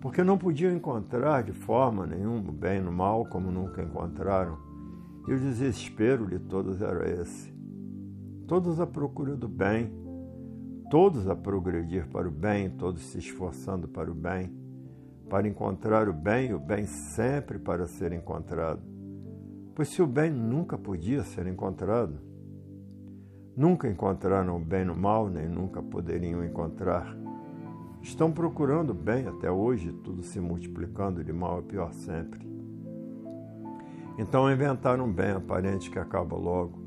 Porque 0.00 0.24
não 0.24 0.38
podiam 0.38 0.74
encontrar 0.74 1.42
de 1.42 1.52
forma 1.52 2.06
nenhuma 2.06 2.50
o 2.50 2.52
bem 2.52 2.80
no 2.80 2.90
mal, 2.90 3.26
como 3.26 3.50
nunca 3.50 3.82
encontraram. 3.82 4.71
E 5.26 5.32
o 5.32 5.38
desespero 5.38 6.26
de 6.26 6.38
todos 6.38 6.82
era 6.82 7.08
esse 7.08 7.52
todos 8.52 8.78
à 8.80 8.86
procura 8.86 9.34
do 9.34 9.48
bem, 9.48 9.90
todos 10.90 11.26
a 11.26 11.34
progredir 11.34 12.06
para 12.08 12.28
o 12.28 12.30
bem, 12.30 12.68
todos 12.68 13.00
se 13.00 13.18
esforçando 13.18 13.88
para 13.88 14.10
o 14.10 14.14
bem, 14.14 14.54
para 15.30 15.48
encontrar 15.48 16.06
o 16.06 16.12
bem 16.12 16.52
o 16.52 16.58
bem 16.58 16.84
sempre 16.84 17.58
para 17.58 17.86
ser 17.86 18.12
encontrado. 18.12 18.82
Pois 19.74 19.88
se 19.88 20.02
o 20.02 20.06
bem 20.06 20.30
nunca 20.30 20.76
podia 20.76 21.22
ser 21.22 21.46
encontrado, 21.46 22.20
nunca 23.56 23.88
encontraram 23.88 24.54
o 24.54 24.60
bem 24.60 24.84
no 24.84 24.94
mal, 24.94 25.30
nem 25.30 25.48
nunca 25.48 25.82
poderiam 25.82 26.44
encontrar. 26.44 27.16
Estão 28.02 28.30
procurando 28.30 28.90
o 28.90 28.94
bem 28.94 29.26
até 29.26 29.50
hoje, 29.50 29.94
tudo 30.04 30.22
se 30.22 30.38
multiplicando 30.38 31.24
de 31.24 31.32
mal 31.32 31.60
a 31.60 31.62
pior 31.62 31.90
sempre. 31.94 32.51
Então 34.22 34.50
inventaram 34.50 35.04
um 35.04 35.12
bem 35.12 35.32
aparente 35.32 35.90
que 35.90 35.98
acaba 35.98 36.36
logo 36.36 36.80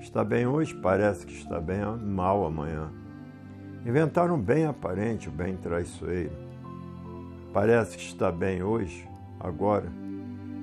Está 0.00 0.24
bem 0.24 0.44
hoje, 0.44 0.74
parece 0.74 1.24
que 1.24 1.32
está 1.32 1.60
bem 1.60 1.78
mal 2.04 2.44
amanhã. 2.44 2.90
Inventaram 3.86 4.34
um 4.34 4.40
bem 4.40 4.66
aparente, 4.66 5.28
o 5.28 5.30
bem 5.30 5.56
traiçoeiro. 5.56 6.32
Parece 7.52 7.96
que 7.96 8.02
está 8.02 8.32
bem 8.32 8.64
hoje, 8.64 9.08
agora. 9.38 9.86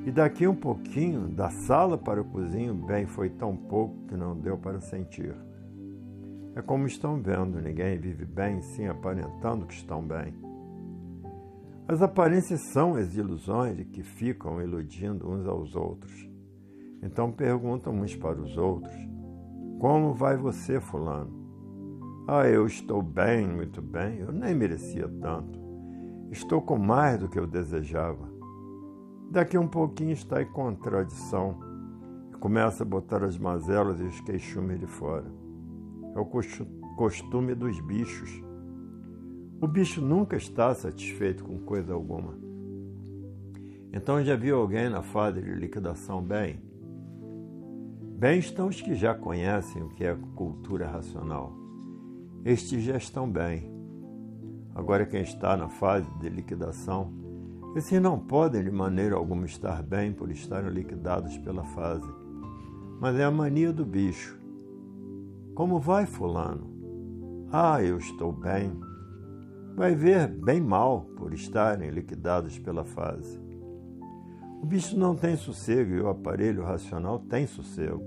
E 0.05 0.11
daqui 0.11 0.45
um 0.45 0.53
pouquinho, 0.53 1.29
da 1.29 1.49
sala 1.49 1.97
para 1.97 2.19
o 2.19 2.25
cozinho, 2.25 2.73
bem 2.73 3.05
foi 3.05 3.29
tão 3.29 3.55
pouco 3.55 3.95
que 4.09 4.15
não 4.17 4.35
deu 4.35 4.57
para 4.57 4.81
sentir. 4.81 5.33
É 6.53 6.61
como 6.61 6.85
estão 6.85 7.21
vendo, 7.21 7.61
ninguém 7.61 7.97
vive 7.97 8.25
bem, 8.25 8.61
sim 8.61 8.87
aparentando 8.87 9.65
que 9.65 9.73
estão 9.73 10.01
bem. 10.01 10.33
As 11.89 12.03
aparências 12.03 12.61
são 12.61 12.93
as 12.93 13.15
ilusões 13.15 13.75
de 13.75 13.83
que 13.83 14.03
ficam 14.03 14.61
iludindo 14.61 15.27
uns 15.27 15.47
aos 15.47 15.75
outros. 15.75 16.29
Então 17.01 17.31
perguntam 17.31 17.91
uns 17.99 18.15
para 18.15 18.39
os 18.39 18.55
outros: 18.57 18.95
como 19.79 20.13
vai 20.13 20.37
você, 20.37 20.79
Fulano? 20.79 21.33
Ah, 22.27 22.47
eu 22.47 22.67
estou 22.67 23.01
bem, 23.01 23.47
muito 23.47 23.81
bem. 23.81 24.19
Eu 24.19 24.31
nem 24.31 24.53
merecia 24.53 25.09
tanto. 25.19 25.59
Estou 26.29 26.61
com 26.61 26.77
mais 26.77 27.17
do 27.17 27.27
que 27.27 27.39
eu 27.39 27.47
desejava. 27.47 28.31
Daqui 29.31 29.57
um 29.57 29.67
pouquinho 29.67 30.11
está 30.11 30.43
em 30.43 30.51
contradição 30.51 31.57
e 32.31 32.37
começa 32.37 32.83
a 32.83 32.85
botar 32.85 33.23
as 33.23 33.35
mazelas 33.35 33.99
e 33.99 34.03
os 34.03 34.21
queixumes 34.21 34.79
de 34.79 34.85
fora. 34.85 35.25
É 36.15 36.19
o 36.19 36.95
costume 36.95 37.55
dos 37.55 37.81
bichos. 37.81 38.47
O 39.61 39.67
bicho 39.67 39.99
nunca 39.99 40.37
está 40.37 40.73
satisfeito 40.73 41.43
com 41.43 41.59
coisa 41.59 41.93
alguma. 41.93 42.33
Então 43.91 44.23
já 44.23 44.33
viu 44.33 44.57
alguém 44.57 44.89
na 44.89 45.01
fase 45.01 45.41
de 45.41 45.53
liquidação 45.53 46.23
bem? 46.23 46.61
Bem 48.17 48.39
estão 48.39 48.67
os 48.69 48.81
que 48.81 48.95
já 48.95 49.13
conhecem 49.13 49.83
o 49.83 49.89
que 49.89 50.05
é 50.05 50.15
cultura 50.33 50.87
racional. 50.87 51.53
Estes 52.45 52.83
já 52.83 52.95
estão 52.95 53.29
bem. 53.29 53.69
Agora, 54.73 55.05
quem 55.05 55.23
está 55.23 55.57
na 55.57 55.67
fase 55.67 56.09
de 56.19 56.29
liquidação, 56.29 57.11
esses 57.75 58.01
não 58.01 58.17
podem 58.17 58.63
de 58.63 58.71
maneira 58.71 59.17
alguma 59.17 59.45
estar 59.45 59.83
bem 59.83 60.13
por 60.13 60.31
estarem 60.31 60.69
liquidados 60.69 61.37
pela 61.37 61.65
fase. 61.65 62.09
Mas 63.01 63.17
é 63.17 63.25
a 63.25 63.31
mania 63.31 63.73
do 63.73 63.85
bicho. 63.85 64.39
Como 65.53 65.79
vai, 65.79 66.05
Fulano? 66.05 66.69
Ah, 67.51 67.83
eu 67.83 67.97
estou 67.97 68.31
bem. 68.31 68.87
Vai 69.79 69.95
ver 69.95 70.27
bem 70.27 70.59
mal 70.59 71.05
por 71.15 71.33
estarem 71.33 71.89
liquidados 71.89 72.59
pela 72.59 72.83
fase. 72.83 73.39
O 74.61 74.65
bicho 74.65 74.99
não 74.99 75.15
tem 75.15 75.37
sossego 75.37 75.93
e 75.93 76.01
o 76.01 76.09
aparelho 76.09 76.65
racional 76.65 77.17
tem 77.17 77.47
sossego. 77.47 78.03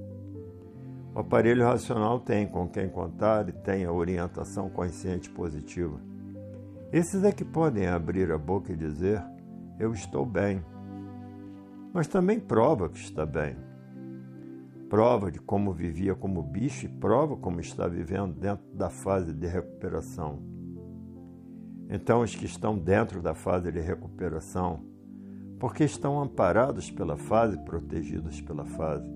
O 1.14 1.20
aparelho 1.20 1.64
racional 1.64 2.20
tem 2.20 2.46
com 2.46 2.68
quem 2.68 2.90
contar 2.90 3.48
e 3.48 3.52
tem 3.52 3.86
a 3.86 3.90
orientação 3.90 4.68
consciente 4.68 5.30
positiva. 5.30 5.98
Esses 6.92 7.24
é 7.24 7.32
que 7.32 7.42
podem 7.42 7.86
abrir 7.86 8.30
a 8.30 8.36
boca 8.36 8.70
e 8.70 8.76
dizer: 8.76 9.24
Eu 9.80 9.94
estou 9.94 10.26
bem. 10.26 10.62
Mas 11.90 12.06
também 12.06 12.38
prova 12.38 12.90
que 12.90 12.98
está 12.98 13.24
bem. 13.24 13.56
Prova 14.90 15.32
de 15.32 15.40
como 15.40 15.72
vivia 15.72 16.14
como 16.14 16.42
bicho 16.42 16.84
e 16.84 16.90
prova 16.90 17.34
como 17.34 17.60
está 17.60 17.88
vivendo 17.88 18.34
dentro 18.34 18.66
da 18.74 18.90
fase 18.90 19.32
de 19.32 19.46
recuperação. 19.46 20.51
Então, 21.94 22.22
os 22.22 22.34
que 22.34 22.46
estão 22.46 22.78
dentro 22.78 23.20
da 23.20 23.34
fase 23.34 23.70
de 23.70 23.78
recuperação 23.78 24.82
porque 25.60 25.84
estão 25.84 26.20
amparados 26.20 26.90
pela 26.90 27.18
fase, 27.18 27.56
protegidos 27.58 28.40
pela 28.40 28.64
fase, 28.64 29.06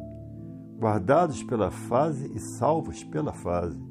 guardados 0.79 1.43
pela 1.43 1.71
fase 1.71 2.31
e 2.33 2.39
salvos 2.39 3.03
pela 3.03 3.33
fase, 3.33 3.83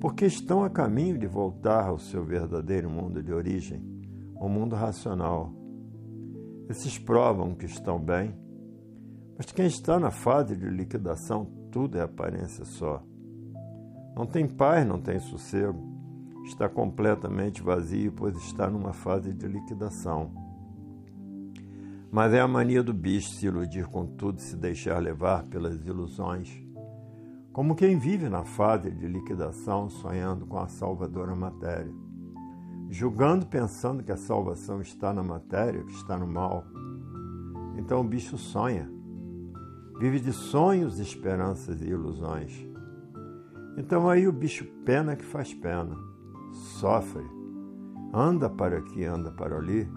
porque 0.00 0.24
estão 0.24 0.64
a 0.64 0.70
caminho 0.70 1.18
de 1.18 1.26
voltar 1.26 1.86
ao 1.86 1.98
seu 1.98 2.24
verdadeiro 2.24 2.90
mundo 2.90 3.22
de 3.22 3.32
origem, 3.32 3.80
o 4.34 4.48
mundo 4.48 4.74
racional. 4.74 5.52
Esses 6.70 6.98
provam 6.98 7.54
que 7.54 7.66
estão 7.66 8.00
bem, 8.00 8.34
mas 9.36 9.52
quem 9.52 9.66
está 9.66 10.00
na 10.00 10.10
fase 10.10 10.56
de 10.56 10.68
liquidação, 10.70 11.44
tudo 11.70 11.98
é 11.98 12.00
aparência 12.00 12.64
só. 12.64 13.00
Não 14.16 14.26
tem 14.26 14.48
paz, 14.48 14.84
não 14.86 15.00
tem 15.00 15.20
sossego, 15.20 15.91
está 16.44 16.68
completamente 16.68 17.62
vazio, 17.62 18.12
pois 18.12 18.36
está 18.36 18.68
numa 18.68 18.92
fase 18.92 19.32
de 19.32 19.46
liquidação. 19.46 20.30
Mas 22.10 22.34
é 22.34 22.40
a 22.40 22.48
mania 22.48 22.82
do 22.82 22.92
bicho 22.92 23.30
se 23.30 23.46
iludir 23.46 23.86
com 23.86 24.04
tudo 24.04 24.38
e 24.38 24.42
se 24.42 24.56
deixar 24.56 24.98
levar 24.98 25.44
pelas 25.44 25.84
ilusões, 25.86 26.62
como 27.52 27.74
quem 27.74 27.98
vive 27.98 28.28
na 28.28 28.44
fase 28.44 28.90
de 28.90 29.06
liquidação 29.06 29.88
sonhando 29.88 30.46
com 30.46 30.58
a 30.58 30.68
salvadora 30.68 31.34
matéria, 31.34 31.92
julgando 32.90 33.46
pensando 33.46 34.02
que 34.02 34.12
a 34.12 34.16
salvação 34.16 34.80
está 34.82 35.12
na 35.12 35.22
matéria, 35.22 35.82
que 35.84 35.92
está 35.92 36.18
no 36.18 36.26
mal. 36.26 36.64
Então 37.78 38.00
o 38.00 38.04
bicho 38.04 38.36
sonha, 38.36 38.90
vive 39.98 40.20
de 40.20 40.32
sonhos, 40.32 40.98
esperanças 40.98 41.80
e 41.80 41.86
ilusões. 41.86 42.66
Então 43.76 44.08
aí 44.08 44.28
o 44.28 44.32
bicho 44.32 44.66
pena 44.84 45.16
que 45.16 45.24
faz 45.24 45.54
pena, 45.54 45.96
sofre, 46.52 47.24
anda 48.12 48.48
para 48.48 48.78
aqui, 48.78 49.04
anda 49.04 49.30
para 49.30 49.56
ali. 49.56 49.88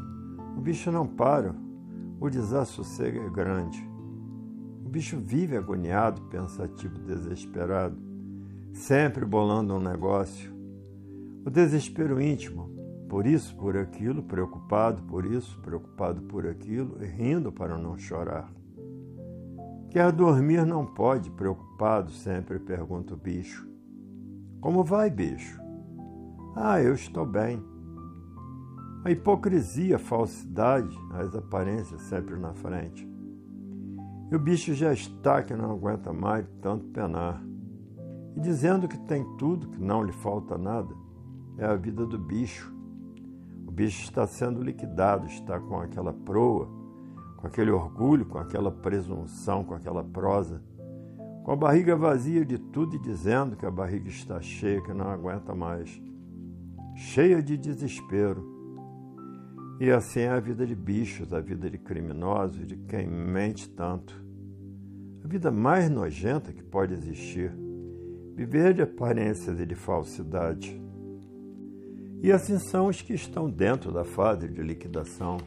O 0.58 0.62
bicho 0.62 0.92
não 0.92 1.06
para, 1.06 1.54
o 2.20 2.30
desassossego 2.30 3.20
é 3.20 3.30
grande. 3.30 3.88
O 4.86 4.90
bicho 4.90 5.18
vive 5.18 5.58
agoniado, 5.58 6.22
pensativo, 6.24 6.98
desesperado, 7.00 7.98
sempre 8.74 9.26
bolando 9.26 9.76
um 9.76 9.80
negócio. 9.80 10.54
O 11.46 11.50
desespero 11.50 12.22
íntimo, 12.22 12.70
por 13.10 13.28
isso, 13.28 13.56
por 13.56 13.78
aquilo, 13.78 14.24
preocupado 14.24 15.04
por 15.04 15.26
isso, 15.26 15.60
preocupado 15.62 16.22
por 16.24 16.48
aquilo, 16.48 16.98
rindo 16.98 17.52
para 17.52 17.78
não 17.78 17.98
chorar. 17.98 18.52
Quer 19.90 20.12
dormir 20.12 20.66
não 20.66 20.86
pode, 20.86 21.30
preocupado 21.32 22.12
sempre 22.12 22.60
pergunta 22.60 23.14
o 23.14 23.18
bicho. 23.18 23.68
Como 24.60 24.84
vai, 24.84 25.10
bicho? 25.10 25.65
Ah, 26.56 26.82
eu 26.82 26.94
estou 26.94 27.26
bem. 27.26 27.62
A 29.04 29.12
hipocrisia, 29.12 29.98
a 29.98 30.00
falsidade, 30.00 30.98
as 31.12 31.36
aparências 31.36 32.02
sempre 32.04 32.36
na 32.38 32.54
frente. 32.54 33.08
E 34.32 34.36
o 34.36 34.40
bicho 34.40 34.74
já 34.74 34.94
está 34.94 35.44
que 35.44 35.54
não 35.54 35.72
aguenta 35.72 36.12
mais 36.12 36.48
tanto 36.62 36.86
penar. 36.88 37.44
E 38.36 38.40
dizendo 38.40 38.88
que 38.88 38.98
tem 38.98 39.24
tudo, 39.38 39.68
que 39.68 39.80
não 39.80 40.04
lhe 40.04 40.12
falta 40.12 40.58
nada, 40.58 40.94
é 41.58 41.66
a 41.66 41.76
vida 41.76 42.06
do 42.06 42.18
bicho. 42.18 42.74
O 43.68 43.72
bicho 43.72 44.04
está 44.04 44.26
sendo 44.26 44.64
liquidado, 44.64 45.28
está 45.28 45.60
com 45.60 45.80
aquela 45.80 46.14
proa 46.14 46.86
com 47.46 47.50
aquele 47.50 47.70
orgulho, 47.70 48.26
com 48.26 48.40
aquela 48.40 48.72
presunção, 48.72 49.64
com 49.64 49.76
aquela 49.76 50.04
prosa, 50.04 50.64
com 51.44 51.52
a 51.52 51.56
barriga 51.56 51.96
vazia 51.96 52.44
de 52.44 52.58
tudo 52.58 52.96
e 52.96 53.00
dizendo 53.00 53.56
que 53.56 53.68
a 53.68 53.70
barriga 53.70 54.10
está 54.10 54.42
cheia, 54.42 54.82
que 54.82 54.92
não 54.92 55.08
aguenta 55.08 55.54
mais, 55.54 56.02
cheia 56.96 57.42
de 57.44 57.58
desespero. 57.58 58.44
E 59.80 59.92
assim 59.92 60.22
é 60.22 60.30
a 60.30 60.40
vida 60.40 60.66
de 60.66 60.74
bichos, 60.74 61.34
a 61.34 61.40
vida 61.40 61.70
de 61.70 61.78
criminosos, 61.78 62.66
de 62.66 62.78
quem 62.78 63.08
mente 63.08 63.70
tanto. 63.70 64.24
A 65.24 65.28
vida 65.28 65.52
mais 65.52 65.90
nojenta 65.90 66.54
que 66.54 66.64
pode 66.64 66.94
existir. 66.94 67.52
Viver 68.36 68.74
de 68.74 68.82
aparências 68.82 69.60
e 69.60 69.66
de 69.66 69.76
falsidade. 69.76 70.82
E 72.24 72.32
assim 72.32 72.58
são 72.58 72.88
os 72.88 73.02
que 73.02 73.14
estão 73.14 73.50
dentro 73.50 73.92
da 73.92 74.04
fase 74.04 74.48
de 74.48 74.62
liquidação 74.62 75.38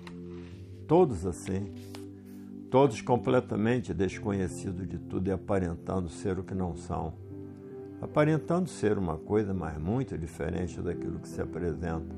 todos 0.89 1.27
assim, 1.27 1.71
todos 2.71 3.03
completamente 3.03 3.93
desconhecidos 3.93 4.89
de 4.89 4.99
tudo 4.99 5.29
e 5.29 5.31
aparentando 5.31 6.09
ser 6.09 6.39
o 6.39 6.43
que 6.43 6.55
não 6.55 6.75
são, 6.75 7.13
aparentando 8.01 8.69
ser 8.69 8.97
uma 8.99 9.17
coisa, 9.17 9.53
mas 9.53 9.79
muito 9.79 10.17
diferente 10.17 10.81
daquilo 10.81 11.19
que 11.19 11.29
se 11.29 11.41
apresenta. 11.41 12.15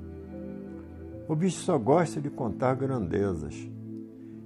O 1.29 1.35
bicho 1.35 1.59
só 1.61 1.79
gosta 1.79 2.21
de 2.21 2.29
contar 2.29 2.75
grandezas. 2.75 3.55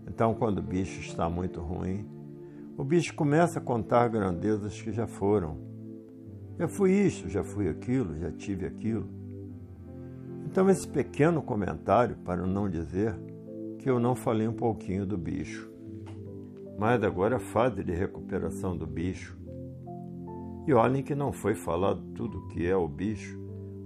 Então, 0.07 0.35
quando 0.35 0.59
o 0.59 0.63
bicho 0.63 1.01
está 1.01 1.29
muito 1.29 1.61
ruim, 1.61 2.07
o 2.77 2.85
bicho 2.85 3.15
começa 3.15 3.59
a 3.59 3.63
contar 3.63 4.09
grandezas 4.09 4.81
que 4.81 4.93
já 4.93 5.07
foram. 5.07 5.57
Já 6.59 6.69
fui 6.69 6.93
isso, 6.93 7.29
já 7.29 7.43
fui 7.43 7.69
aquilo, 7.69 8.17
já 8.19 8.31
tive 8.31 8.67
aquilo. 8.67 9.09
Então, 10.47 10.69
esse 10.69 10.87
pequeno 10.87 11.43
comentário, 11.43 12.17
para 12.25 12.47
não 12.47 12.69
dizer, 12.69 13.17
que 13.79 13.91
eu 13.91 13.99
não 13.99 14.15
falei 14.15 14.47
um 14.47 14.53
pouquinho 14.53 15.05
do 15.05 15.19
bicho. 15.19 15.71
Mas 16.79 17.03
agora 17.03 17.37
a 17.37 17.41
fase 17.41 17.83
de 17.83 17.93
recuperação 17.93 18.77
do 18.77 18.87
bicho. 18.87 19.37
E 20.67 20.73
olhem 20.73 21.03
que 21.03 21.15
não 21.15 21.33
foi 21.33 21.55
falado 21.55 22.03
tudo 22.15 22.39
o 22.39 22.49
que 22.49 22.67
é 22.67 22.77
o 22.77 22.89
bicho, 22.89 23.39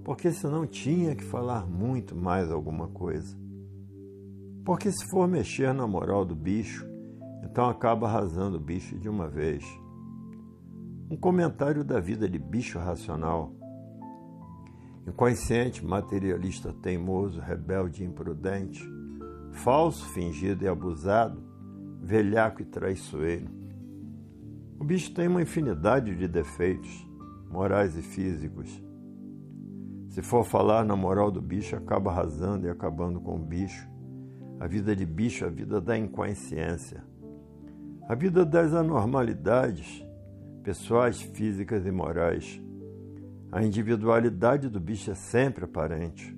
porque 0.05 0.31
senão 0.31 0.67
tinha 0.67 1.15
que 1.15 1.25
falar 1.25 1.67
muito 1.67 2.15
mais 2.15 2.51
alguma 2.51 2.89
coisa. 2.89 3.37
Porque 4.65 4.91
se 4.93 5.09
for 5.11 5.27
mexer 5.27 5.73
na 5.73 5.87
moral 5.87 6.25
do 6.25 6.37
bicho, 6.37 6.87
então 7.43 7.69
acaba 7.69 8.07
arrasando 8.07 8.57
o 8.57 8.61
bicho 8.61 8.99
de 8.99 9.09
uma 9.09 9.29
vez. 9.29 9.65
Um 11.11 11.17
comentário 11.17 11.83
da 11.83 11.99
vida 11.99 12.29
de 12.29 12.39
bicho 12.39 12.79
racional. 12.79 13.53
Inconsciente, 15.07 15.85
materialista, 15.85 16.73
teimoso, 16.73 17.41
rebelde, 17.41 18.05
imprudente 18.05 18.83
falso, 19.59 20.09
fingido 20.11 20.65
e 20.65 20.69
abusado, 20.69 21.43
velhaco 22.01 22.63
e 22.63 22.65
traiçoeiro. 22.65 23.49
O 24.79 24.85
bicho 24.85 25.13
tem 25.13 25.27
uma 25.27 25.43
infinidade 25.43 26.15
de 26.15 26.29
defeitos, 26.29 27.05
morais 27.51 27.97
e 27.97 28.03
físicos. 28.03 28.81
Se 30.11 30.23
for 30.23 30.45
falar 30.45 30.85
na 30.85 30.95
moral 30.95 31.31
do 31.33 31.43
bicho, 31.43 31.75
acaba 31.75 32.11
arrasando 32.11 32.67
e 32.67 32.71
acabando 32.71 33.21
com 33.21 33.37
o 33.37 33.45
bicho. 33.45 33.89
A 34.61 34.67
vida 34.69 34.95
de 34.95 35.05
bicho 35.05 35.45
é 35.45 35.49
a 35.49 35.51
vida 35.51 35.81
da 35.81 35.99
inconsciência. 35.99 37.03
A 38.09 38.15
vida 38.15 38.45
das 38.45 38.73
anormalidades 38.73 40.05
pessoais, 40.63 41.21
físicas 41.21 41.85
e 41.85 41.91
morais. 41.91 42.61
A 43.51 43.65
individualidade 43.65 44.69
do 44.69 44.79
bicho 44.79 45.11
é 45.11 45.15
sempre 45.15 45.65
aparente. 45.65 46.37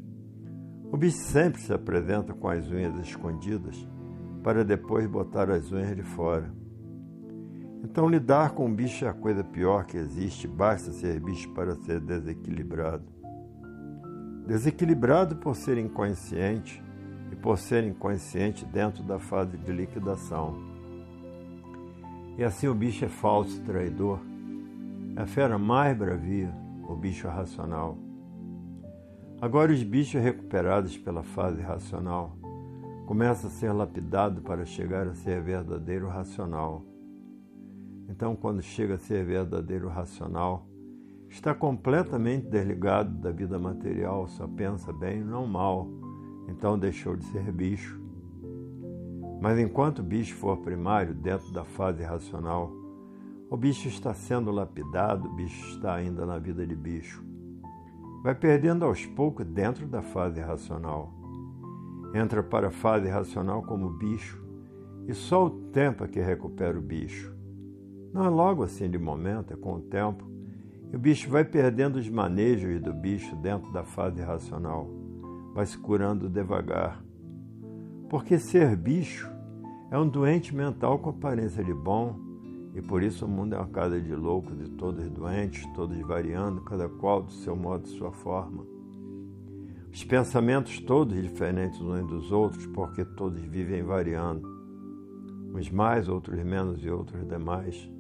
O 0.90 0.96
bicho 0.96 1.18
sempre 1.18 1.60
se 1.60 1.72
apresenta 1.72 2.32
com 2.32 2.48
as 2.48 2.70
unhas 2.70 2.96
escondidas 3.06 3.86
para 4.42 4.64
depois 4.64 5.06
botar 5.06 5.50
as 5.50 5.70
unhas 5.70 5.94
de 5.94 6.02
fora. 6.02 6.59
Então, 7.82 8.08
lidar 8.08 8.50
com 8.50 8.66
o 8.66 8.74
bicho 8.74 9.04
é 9.04 9.08
a 9.08 9.14
coisa 9.14 9.42
pior 9.42 9.84
que 9.84 9.96
existe, 9.96 10.46
basta 10.46 10.92
ser 10.92 11.18
bicho 11.20 11.50
para 11.54 11.74
ser 11.76 12.00
desequilibrado. 12.00 13.04
Desequilibrado 14.46 15.36
por 15.36 15.56
ser 15.56 15.78
inconsciente 15.78 16.82
e 17.32 17.36
por 17.36 17.58
ser 17.58 17.84
inconsciente 17.84 18.64
dentro 18.64 19.02
da 19.02 19.18
fase 19.18 19.56
de 19.56 19.72
liquidação. 19.72 20.56
E 22.36 22.44
assim 22.44 22.68
o 22.68 22.74
bicho 22.74 23.04
é 23.04 23.08
falso, 23.08 23.62
traidor. 23.62 24.20
É 25.16 25.22
a 25.22 25.26
fera 25.26 25.58
mais 25.58 25.96
bravia, 25.96 26.52
o 26.88 26.94
bicho 26.94 27.28
racional. 27.28 27.96
Agora, 29.40 29.72
os 29.72 29.82
bichos 29.82 30.20
recuperados 30.20 30.98
pela 30.98 31.22
fase 31.22 31.62
racional 31.62 32.36
começam 33.06 33.48
a 33.48 33.52
ser 33.52 33.72
lapidados 33.72 34.42
para 34.42 34.64
chegar 34.64 35.08
a 35.08 35.14
ser 35.14 35.40
verdadeiro 35.42 36.08
racional. 36.08 36.84
Então, 38.10 38.34
quando 38.34 38.60
chega 38.60 38.94
a 38.94 38.98
ser 38.98 39.24
verdadeiro 39.24 39.88
racional, 39.88 40.66
está 41.28 41.54
completamente 41.54 42.48
desligado 42.48 43.10
da 43.18 43.30
vida 43.30 43.58
material, 43.58 44.26
só 44.26 44.46
pensa 44.48 44.92
bem, 44.92 45.22
não 45.22 45.46
mal, 45.46 45.88
então 46.48 46.78
deixou 46.78 47.16
de 47.16 47.24
ser 47.26 47.52
bicho. 47.52 47.98
Mas 49.40 49.58
enquanto 49.58 50.00
o 50.00 50.02
bicho 50.02 50.34
for 50.34 50.58
primário 50.58 51.14
dentro 51.14 51.50
da 51.52 51.64
fase 51.64 52.02
racional, 52.02 52.70
o 53.48 53.56
bicho 53.56 53.88
está 53.88 54.12
sendo 54.12 54.50
lapidado, 54.50 55.28
o 55.28 55.32
bicho 55.32 55.76
está 55.76 55.94
ainda 55.94 56.26
na 56.26 56.38
vida 56.38 56.66
de 56.66 56.74
bicho 56.74 57.30
vai 58.22 58.34
perdendo 58.34 58.84
aos 58.84 59.06
poucos 59.06 59.46
dentro 59.46 59.86
da 59.86 60.02
fase 60.02 60.40
racional. 60.40 61.12
Entra 62.14 62.42
para 62.42 62.68
a 62.68 62.70
fase 62.70 63.08
racional 63.08 63.62
como 63.62 63.90
bicho, 63.90 64.42
e 65.06 65.14
só 65.14 65.46
o 65.46 65.50
tempo 65.50 66.04
é 66.04 66.08
que 66.08 66.20
recupera 66.20 66.78
o 66.78 66.82
bicho. 66.82 67.34
Não 68.12 68.24
é 68.24 68.28
logo 68.28 68.62
assim 68.62 68.90
de 68.90 68.98
momento, 68.98 69.52
é 69.52 69.56
com 69.56 69.74
o 69.74 69.80
tempo. 69.80 70.24
E 70.92 70.96
o 70.96 70.98
bicho 70.98 71.30
vai 71.30 71.44
perdendo 71.44 71.96
os 71.96 72.08
manejos 72.08 72.80
do 72.80 72.92
bicho 72.92 73.36
dentro 73.36 73.72
da 73.72 73.84
fase 73.84 74.20
racional, 74.20 74.88
vai 75.54 75.64
se 75.64 75.78
curando 75.78 76.28
devagar. 76.28 77.02
Porque 78.08 78.38
ser 78.38 78.74
bicho 78.74 79.30
é 79.90 79.96
um 79.96 80.08
doente 80.08 80.54
mental 80.54 80.98
com 80.98 81.10
aparência 81.10 81.62
de 81.62 81.72
bom, 81.72 82.18
e 82.74 82.82
por 82.82 83.02
isso 83.02 83.24
o 83.24 83.28
mundo 83.28 83.54
é 83.54 83.58
uma 83.58 83.68
casa 83.68 84.00
de 84.00 84.14
loucos 84.14 84.60
e 84.60 84.68
todos 84.70 85.08
doentes, 85.08 85.64
todos 85.74 85.98
variando, 86.00 86.60
cada 86.62 86.88
qual 86.88 87.22
do 87.22 87.32
seu 87.32 87.54
modo 87.54 87.86
e 87.86 87.90
sua 87.90 88.10
forma. 88.10 88.64
Os 89.92 90.04
pensamentos 90.04 90.80
todos 90.80 91.20
diferentes 91.20 91.80
uns 91.80 92.06
dos 92.06 92.30
outros, 92.30 92.66
porque 92.66 93.04
todos 93.04 93.40
vivem 93.40 93.82
variando. 93.82 94.48
Uns 95.52 95.68
mais, 95.68 96.08
outros 96.08 96.40
menos 96.44 96.84
e 96.84 96.88
outros 96.88 97.26
demais, 97.26 97.90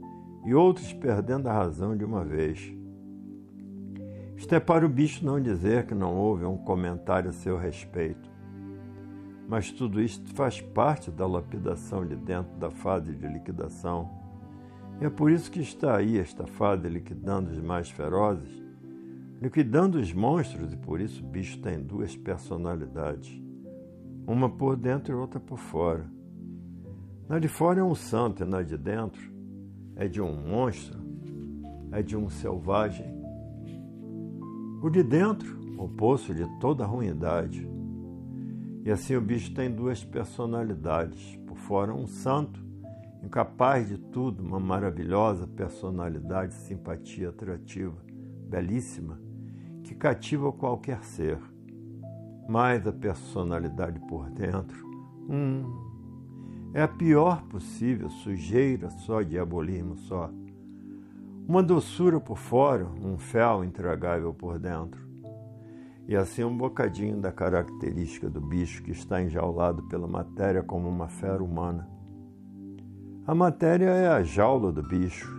e 0.44 0.54
outros 0.54 0.92
perdendo 0.92 1.48
a 1.48 1.52
razão 1.52 1.96
de 1.96 2.04
uma 2.04 2.24
vez. 2.24 2.72
Isto 4.36 4.54
é 4.54 4.60
para 4.60 4.86
o 4.86 4.88
bicho 4.88 5.24
não 5.24 5.40
dizer 5.40 5.86
que 5.86 5.94
não 5.94 6.16
houve 6.16 6.44
um 6.46 6.56
comentário 6.56 7.28
a 7.28 7.32
seu 7.32 7.58
respeito. 7.58 8.30
Mas 9.46 9.70
tudo 9.70 10.00
isto 10.00 10.32
faz 10.34 10.60
parte 10.60 11.10
da 11.10 11.26
lapidação 11.26 12.06
de 12.06 12.16
dentro 12.16 12.56
da 12.56 12.70
fase 12.70 13.14
de 13.14 13.26
liquidação. 13.26 14.10
E 15.00 15.04
é 15.04 15.10
por 15.10 15.30
isso 15.30 15.50
que 15.50 15.60
está 15.60 15.96
aí 15.96 16.18
esta 16.18 16.46
fase 16.46 16.88
liquidando 16.88 17.50
os 17.50 17.58
mais 17.58 17.90
ferozes, 17.90 18.62
liquidando 19.42 19.98
os 19.98 20.12
monstros, 20.12 20.72
e 20.72 20.76
por 20.76 21.00
isso 21.00 21.22
o 21.22 21.26
bicho 21.26 21.60
tem 21.60 21.82
duas 21.82 22.16
personalidades, 22.16 23.42
uma 24.26 24.48
por 24.48 24.76
dentro 24.76 25.12
e 25.12 25.16
outra 25.16 25.40
por 25.40 25.58
fora. 25.58 26.06
Na 27.28 27.38
de 27.38 27.48
fora 27.48 27.80
é 27.80 27.84
um 27.84 27.94
santo 27.94 28.42
e 28.42 28.46
na 28.46 28.62
de 28.62 28.76
dentro 28.76 29.29
é 30.00 30.08
de 30.08 30.18
um 30.18 30.34
monstro, 30.34 30.98
é 31.92 32.02
de 32.02 32.16
um 32.16 32.30
selvagem. 32.30 33.04
O 34.82 34.88
de 34.88 35.02
dentro, 35.02 35.60
o 35.76 35.86
poço 35.86 36.34
de 36.34 36.46
toda 36.58 36.86
ruindade. 36.86 37.68
E 38.82 38.90
assim 38.90 39.14
o 39.14 39.20
bicho 39.20 39.52
tem 39.52 39.70
duas 39.70 40.02
personalidades. 40.02 41.36
Por 41.46 41.58
fora, 41.58 41.92
um 41.92 42.06
santo, 42.06 42.64
incapaz 43.22 43.88
de 43.88 43.98
tudo, 43.98 44.42
uma 44.42 44.58
maravilhosa 44.58 45.46
personalidade, 45.46 46.54
simpatia 46.54 47.28
atrativa, 47.28 48.02
belíssima, 48.48 49.20
que 49.84 49.94
cativa 49.94 50.50
qualquer 50.50 51.04
ser. 51.04 51.38
Mas 52.48 52.86
a 52.86 52.92
personalidade 52.92 54.00
por 54.08 54.30
dentro, 54.30 54.82
hum, 55.28 55.89
é 56.72 56.82
a 56.82 56.88
pior 56.88 57.42
possível, 57.44 58.08
sujeira 58.08 58.90
só, 58.90 59.22
diabolismo 59.22 59.96
só. 59.96 60.30
Uma 61.46 61.62
doçura 61.62 62.20
por 62.20 62.38
fora, 62.38 62.86
um 62.86 63.18
fel 63.18 63.64
intragável 63.64 64.32
por 64.32 64.58
dentro 64.58 65.10
e 66.10 66.16
assim 66.16 66.42
um 66.42 66.56
bocadinho 66.56 67.18
da 67.18 67.30
característica 67.30 68.28
do 68.28 68.40
bicho 68.40 68.82
que 68.82 68.90
está 68.90 69.22
enjaulado 69.22 69.84
pela 69.84 70.08
matéria 70.08 70.60
como 70.60 70.88
uma 70.88 71.06
fera 71.06 71.40
humana. 71.40 71.88
A 73.24 73.32
matéria 73.32 73.90
é 73.90 74.08
a 74.08 74.20
jaula 74.20 74.72
do 74.72 74.82
bicho. 74.82 75.32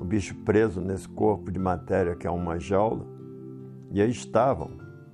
O 0.00 0.04
bicho 0.04 0.36
preso 0.44 0.80
nesse 0.80 1.08
corpo 1.08 1.50
de 1.50 1.58
matéria 1.58 2.14
que 2.14 2.28
é 2.28 2.30
uma 2.30 2.60
jaula, 2.60 3.04
e 3.90 4.00
aí 4.00 4.08
estavam, 4.08 4.70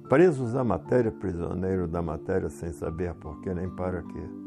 presos 0.07 0.55
à 0.55 0.62
matéria, 0.62 1.11
prisioneiros 1.11 1.88
da 1.88 2.03
matéria, 2.03 2.51
sem 2.51 2.72
saber 2.72 3.14
por 3.14 3.40
que 3.40 3.55
nem 3.55 3.70
para 3.70 4.03
quê. 4.03 4.41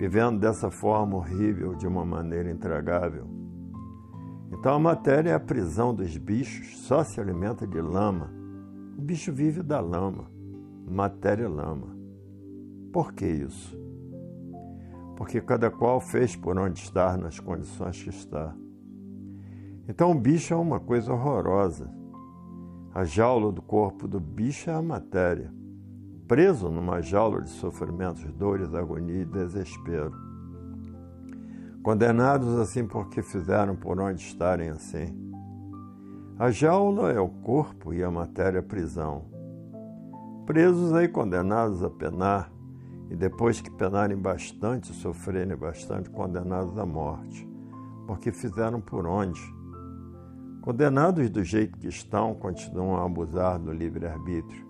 Vivendo 0.00 0.40
dessa 0.40 0.70
forma 0.70 1.16
horrível, 1.16 1.76
de 1.76 1.86
uma 1.86 2.04
maneira 2.04 2.50
intragável. 2.50 3.28
Então 4.50 4.74
a 4.74 4.78
matéria 4.80 5.30
é 5.30 5.34
a 5.34 5.40
prisão 5.40 5.94
dos 5.94 6.16
bichos, 6.16 6.78
só 6.80 7.04
se 7.04 7.20
alimenta 7.20 7.66
de 7.66 7.80
lama 7.80 8.40
o 9.00 9.02
bicho 9.02 9.32
vive 9.32 9.62
da 9.62 9.80
lama, 9.80 10.30
matéria 10.86 11.48
lama. 11.48 11.96
Por 12.92 13.14
que 13.14 13.24
isso? 13.24 13.74
Porque 15.16 15.40
cada 15.40 15.70
qual 15.70 15.98
fez 16.02 16.36
por 16.36 16.58
onde 16.58 16.80
estar 16.80 17.16
nas 17.16 17.40
condições 17.40 18.02
que 18.02 18.10
está. 18.10 18.54
Então 19.88 20.10
o 20.10 20.14
bicho 20.14 20.52
é 20.52 20.56
uma 20.56 20.78
coisa 20.78 21.14
horrorosa. 21.14 21.90
A 22.92 23.02
jaula 23.02 23.50
do 23.50 23.62
corpo 23.62 24.06
do 24.06 24.20
bicho 24.20 24.68
é 24.68 24.74
a 24.74 24.82
matéria, 24.82 25.50
preso 26.30 26.70
numa 26.70 27.02
jaula 27.02 27.40
de 27.42 27.50
sofrimentos, 27.50 28.22
dores, 28.34 28.72
agonia 28.72 29.22
e 29.22 29.24
desespero. 29.24 30.14
Condenados 31.82 32.56
assim 32.60 32.86
porque 32.86 33.20
fizeram 33.20 33.74
por 33.74 33.98
onde 33.98 34.22
estarem 34.22 34.68
assim 34.68 35.28
a 36.38 36.50
jaula 36.50 37.12
é 37.12 37.20
o 37.20 37.28
corpo 37.28 37.92
e 37.92 38.02
a 38.02 38.10
matéria 38.10 38.60
a 38.60 38.62
prisão. 38.62 39.26
Presos 40.46 40.90
aí 40.94 41.06
condenados 41.06 41.84
a 41.84 41.90
penar, 41.90 42.50
e 43.10 43.14
depois 43.14 43.60
que 43.60 43.70
penarem 43.70 44.16
bastante, 44.16 44.90
sofrerem 44.94 45.54
bastante, 45.54 46.08
condenados 46.08 46.78
à 46.78 46.86
morte, 46.86 47.46
porque 48.06 48.32
fizeram 48.32 48.80
por 48.80 49.04
onde. 49.04 49.38
Condenados 50.62 51.28
do 51.28 51.44
jeito 51.44 51.76
que 51.78 51.88
estão, 51.88 52.34
continuam 52.34 52.96
a 52.96 53.04
abusar 53.04 53.58
do 53.58 53.70
livre-arbítrio, 53.70 54.69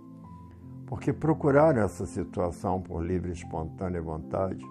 porque 0.90 1.10
procuraram 1.10 1.80
essa 1.80 2.04
situação 2.04 2.82
por 2.82 3.02
livre 3.02 3.30
e 3.30 3.32
espontânea 3.32 4.02
vontade, 4.02 4.62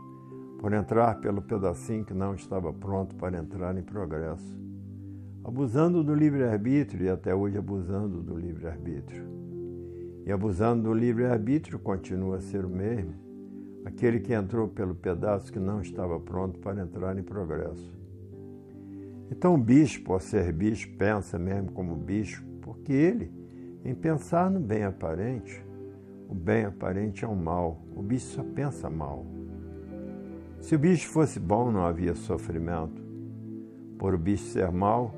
por 0.60 0.72
entrar 0.72 1.20
pelo 1.20 1.42
pedacinho 1.42 2.06
que 2.06 2.14
não 2.14 2.36
estava 2.36 2.72
pronto 2.72 3.16
para 3.16 3.40
entrar 3.40 3.76
em 3.76 3.82
progresso 3.82 4.70
abusando 5.50 6.04
do 6.04 6.14
livre-arbítrio 6.14 7.08
e 7.08 7.10
até 7.10 7.34
hoje 7.34 7.58
abusando 7.58 8.22
do 8.22 8.38
livre-arbítrio. 8.38 9.26
E 10.24 10.32
abusando 10.32 10.84
do 10.84 10.94
livre-arbítrio 10.94 11.80
continua 11.80 12.38
a 12.38 12.42
ser 12.42 12.64
o 12.66 12.70
mesmo, 12.70 13.16
aquele 13.84 14.20
que 14.20 14.32
entrou 14.32 14.68
pelo 14.68 14.94
pedaço 14.94 15.52
que 15.52 15.58
não 15.58 15.82
estava 15.82 16.20
pronto 16.20 16.60
para 16.60 16.82
entrar 16.82 17.18
em 17.18 17.24
progresso. 17.24 17.98
Então 19.32 19.56
o 19.56 19.58
bicho, 19.58 20.04
por 20.04 20.22
ser 20.22 20.54
bicho, 20.54 20.88
pensa 20.98 21.40
mesmo 21.40 21.72
como 21.72 21.96
bicho, 21.96 22.46
porque 22.62 22.94
ele, 22.94 23.32
em 23.84 23.96
pensar 23.96 24.52
no 24.52 24.60
bem 24.60 24.84
aparente, 24.84 25.66
o 26.30 26.36
bem 26.36 26.64
aparente 26.64 27.26
é 27.26 27.28
o 27.28 27.36
mal, 27.36 27.82
o 27.96 28.04
bicho 28.04 28.28
só 28.28 28.44
pensa 28.44 28.88
mal. 28.88 29.26
Se 30.62 30.76
o 30.76 30.80
bicho 30.80 31.08
fosse 31.08 31.40
bom, 31.40 31.72
não 31.72 31.84
havia 31.84 32.14
sofrimento. 32.14 33.02
Por 33.98 34.14
o 34.14 34.18
bicho 34.18 34.44
ser 34.44 34.72
mal, 34.72 35.12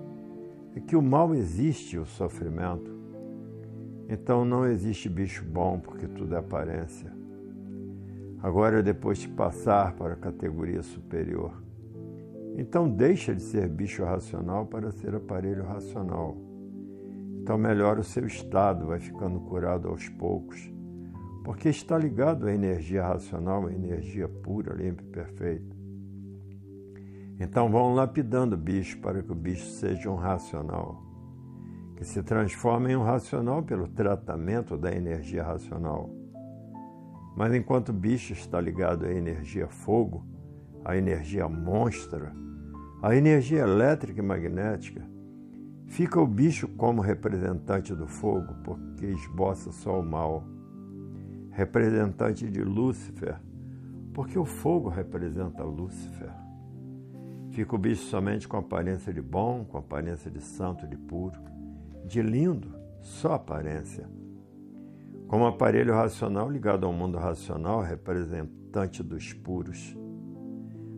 é 0.74 0.80
que 0.80 0.96
o 0.96 1.02
mal 1.02 1.36
existe, 1.36 1.98
o 1.98 2.06
sofrimento. 2.06 2.90
Então 4.08 4.46
não 4.46 4.66
existe 4.66 5.10
bicho 5.10 5.44
bom, 5.44 5.80
porque 5.80 6.08
tudo 6.08 6.34
é 6.34 6.38
aparência. 6.38 7.12
Agora, 8.42 8.82
depois 8.82 9.18
de 9.18 9.28
passar 9.28 9.94
para 9.94 10.14
a 10.14 10.18
categoria 10.18 10.82
superior, 10.82 11.62
então 12.58 12.90
deixa 12.90 13.36
de 13.36 13.42
ser 13.42 13.68
bicho 13.68 14.06
racional 14.06 14.66
para 14.66 14.92
ser 14.92 15.14
aparelho 15.14 15.64
racional. 15.64 16.38
Então 17.42 17.58
melhora 17.58 18.00
o 18.00 18.04
seu 18.04 18.26
estado, 18.26 18.88
vai 18.88 19.00
ficando 19.00 19.42
curado 19.42 19.90
aos 19.90 20.08
poucos, 20.08 20.71
porque 21.44 21.70
está 21.70 21.98
ligado 21.98 22.48
à 22.48 22.54
energia 22.54 23.04
racional, 23.04 23.68
à 23.68 23.74
energia 23.74 24.28
pura, 24.28 24.76
limpa 24.76 25.02
e 25.02 25.08
perfeita. 25.08 25.76
Então 27.40 27.72
vão 27.72 27.96
lapidando 27.96 28.56
o 28.56 28.58
bicho 28.58 29.00
para 29.00 29.24
que 29.24 29.32
o 29.32 29.36
bicho 29.36 29.66
seja 29.66 30.10
um 30.10 30.16
racional, 30.16 31.02
que 31.96 32.06
se 32.06 32.22
transforme 32.22 32.92
em 32.92 32.96
um 32.96 33.04
racional 33.04 33.64
pelo 33.64 33.88
tratamento 33.88 34.78
da 34.78 34.92
energia 34.92 35.44
racional. 35.44 36.10
Mas 37.36 37.54
enquanto 37.56 37.90
o 37.90 37.94
bicho 37.94 38.34
está 38.34 38.62
ligado 38.62 39.06
à 39.06 39.12
energia 39.12 39.68
fogo, 39.68 40.24
à 40.86 40.96
energia 40.96 41.48
monstra, 41.48 42.32
à 43.02 43.16
energia 43.16 43.62
elétrica 43.62 44.20
e 44.20 44.24
magnética, 44.24 45.02
fica 45.88 46.20
o 46.20 46.28
bicho 46.28 46.68
como 46.68 47.02
representante 47.02 47.96
do 47.96 48.06
fogo, 48.06 48.54
porque 48.64 49.08
esboça 49.08 49.72
só 49.72 50.00
o 50.00 50.06
mal. 50.06 50.44
Representante 51.52 52.50
de 52.50 52.64
Lúcifer, 52.64 53.40
porque 54.14 54.40
o 54.40 54.46
fogo 54.46 54.90
representa 54.90 55.64
Lúcifer. 55.64 56.32
Fica 57.52 57.76
o 57.76 57.78
bicho 57.78 58.04
somente 58.04 58.48
com 58.48 58.58
aparência 58.58 59.14
de 59.14 59.22
bom, 59.22 59.66
com 59.66 59.78
aparência 59.78 60.32
de 60.32 60.42
santo, 60.42 60.88
de 60.88 60.96
puro, 60.96 61.40
de 62.06 62.22
lindo, 62.22 62.74
só 63.02 63.34
aparência. 63.34 64.10
Como 65.28 65.46
aparelho 65.46 65.94
racional 65.94 66.50
ligado 66.50 66.86
ao 66.86 66.94
mundo 66.94 67.18
racional, 67.18 67.82
representante 67.82 69.04
dos 69.04 69.34
puros. 69.34 69.98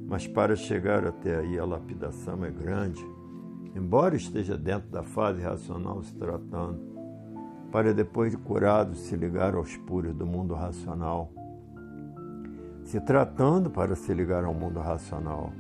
Mas 0.08 0.28
para 0.28 0.56
chegar 0.56 1.06
até 1.06 1.38
aí, 1.38 1.58
a 1.58 1.66
lapidação 1.66 2.46
é 2.46 2.52
grande, 2.52 3.04
embora 3.76 4.16
esteja 4.16 4.56
dentro 4.56 4.90
da 4.90 5.02
fase 5.04 5.42
racional 5.42 6.04
se 6.04 6.16
tratando, 6.16 6.80
para 7.74 7.92
depois 7.92 8.32
de 8.32 8.38
curado 8.38 8.96
se 8.96 9.16
ligar 9.16 9.56
aos 9.56 9.76
puros 9.76 10.14
do 10.14 10.28
mundo 10.28 10.54
racional. 10.54 11.32
Se 12.84 13.02
tratando 13.02 13.72
para 13.72 13.96
se 13.96 14.14
ligar 14.14 14.46
ao 14.46 14.54
mundo 14.54 14.80
racional 14.80 15.52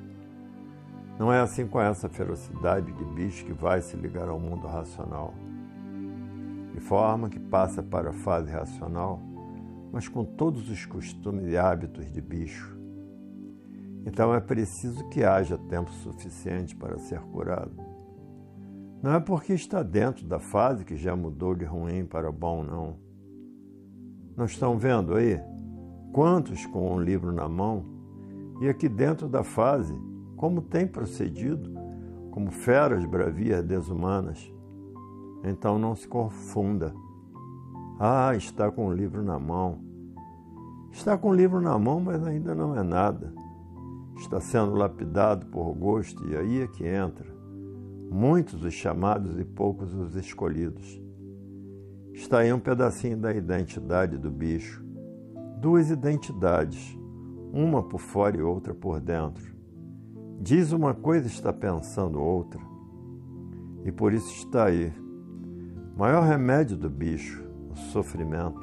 não 1.17 1.32
é 1.32 1.39
assim 1.39 1.67
com 1.67 1.80
essa 1.80 2.10
ferocidade 2.10 2.91
de 2.91 3.06
bicho 3.06 3.45
que 3.45 3.54
vai 3.54 3.82
se 3.82 3.95
ligar 3.95 4.30
ao 4.30 4.39
mundo 4.39 4.67
racional. 4.67 5.34
De 6.73 6.80
forma 6.80 7.30
que 7.30 7.39
passa 7.39 7.84
para 7.84 8.10
a 8.10 8.13
fase 8.13 8.52
racional, 8.52 9.19
mas 9.91 10.08
com 10.08 10.23
todos 10.23 10.69
os 10.69 10.86
costumes 10.86 11.47
e 11.47 11.58
hábitos 11.58 12.12
de 12.12 12.19
bicho. 12.19 12.76
Então 14.06 14.34
é 14.34 14.39
preciso 14.39 15.08
que 15.10 15.23
haja 15.23 15.58
tempo 15.58 15.91
suficiente 15.91 16.76
para 16.76 16.97
ser 16.97 17.19
curado. 17.21 17.83
Não 19.04 19.16
é 19.16 19.20
porque 19.20 19.52
está 19.52 19.84
dentro 19.84 20.26
da 20.26 20.39
fase 20.39 20.86
que 20.86 20.96
já 20.96 21.13
mudou 21.13 21.54
de 21.54 21.66
ruim 21.66 22.06
para 22.06 22.32
bom, 22.32 22.63
não. 22.63 22.96
Não 24.38 24.46
estão 24.46 24.78
vendo 24.80 25.13
aí? 25.13 25.42
Quantos 26.13 26.66
com 26.68 26.94
um 26.94 27.02
livro 27.02 27.34
na 27.34 27.50
mão 27.50 27.84
e 28.62 28.70
aqui 28.70 28.88
dentro 28.88 29.28
da 29.28 29.44
fase 29.44 29.94
como 30.38 30.62
tem 30.62 30.88
procedido, 30.88 31.70
como 32.32 32.50
feras 32.50 33.04
bravias 33.04 33.62
desumanas. 33.62 34.50
Então 35.44 35.78
não 35.78 35.98
se 35.98 36.08
confunda. 36.08 36.96
Ah, 38.00 38.34
está 38.38 38.72
com 38.72 38.88
o 38.88 38.94
livro 38.94 39.22
na 39.22 39.38
mão. 39.38 39.80
Está 40.94 41.18
com 41.18 41.32
o 41.32 41.34
livro 41.34 41.60
na 41.60 41.78
mão, 41.78 42.00
mas 42.00 42.26
ainda 42.26 42.56
não 42.56 42.74
é 42.74 42.82
nada. 42.82 43.34
Está 44.16 44.39
sendo 44.39 44.76
lapidado 44.76 45.46
por 45.48 45.74
gosto, 45.74 46.26
e 46.30 46.38
aí 46.38 46.62
é 46.62 46.68
que 46.68 46.88
entra. 46.88 47.33
Muitos 48.13 48.63
os 48.63 48.76
chamados 48.76 49.39
e 49.39 49.43
poucos 49.43 49.91
os 49.95 50.15
escolhidos. 50.15 51.02
Está 52.13 52.41
aí 52.41 52.54
um 52.54 52.60
pedacinho 52.60 53.17
da 53.17 53.34
identidade 53.34 54.19
do 54.19 54.30
bicho. 54.30 54.86
Duas 55.60 55.89
identidades, 55.89 56.95
uma 57.52 57.82
por 57.82 57.99
fora 57.99 58.38
e 58.38 58.41
outra 58.43 58.71
por 58.71 59.02
dentro. 59.02 59.56
Diz 60.39 60.71
uma 60.73 60.93
coisa 60.93 61.26
e 61.26 61.32
está 61.32 61.52
pensando 61.52 62.21
outra. 62.21 62.62
E 63.84 63.91
por 63.91 64.13
isso 64.13 64.32
está 64.32 64.65
aí. 64.65 64.93
Maior 65.97 66.21
remédio 66.21 66.78
do 66.78 66.91
bicho, 66.91 67.43
o 67.71 67.76
sofrimento. 67.76 68.62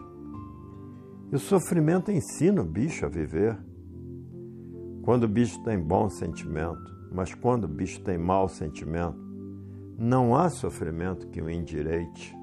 E 1.32 1.34
o 1.34 1.40
sofrimento 1.40 2.12
ensina 2.12 2.62
o 2.62 2.64
bicho 2.64 3.04
a 3.04 3.08
viver. 3.08 3.58
Quando 5.02 5.24
o 5.24 5.28
bicho 5.28 5.60
tem 5.64 5.76
bom 5.76 6.08
sentimento, 6.08 6.88
mas 7.12 7.34
quando 7.34 7.64
o 7.64 7.68
bicho 7.68 8.00
tem 8.02 8.16
mau 8.16 8.48
sentimento, 8.48 9.19
não 10.00 10.34
há 10.34 10.48
sofrimento 10.48 11.28
que 11.28 11.42
o 11.42 11.50
endireite. 11.50 12.39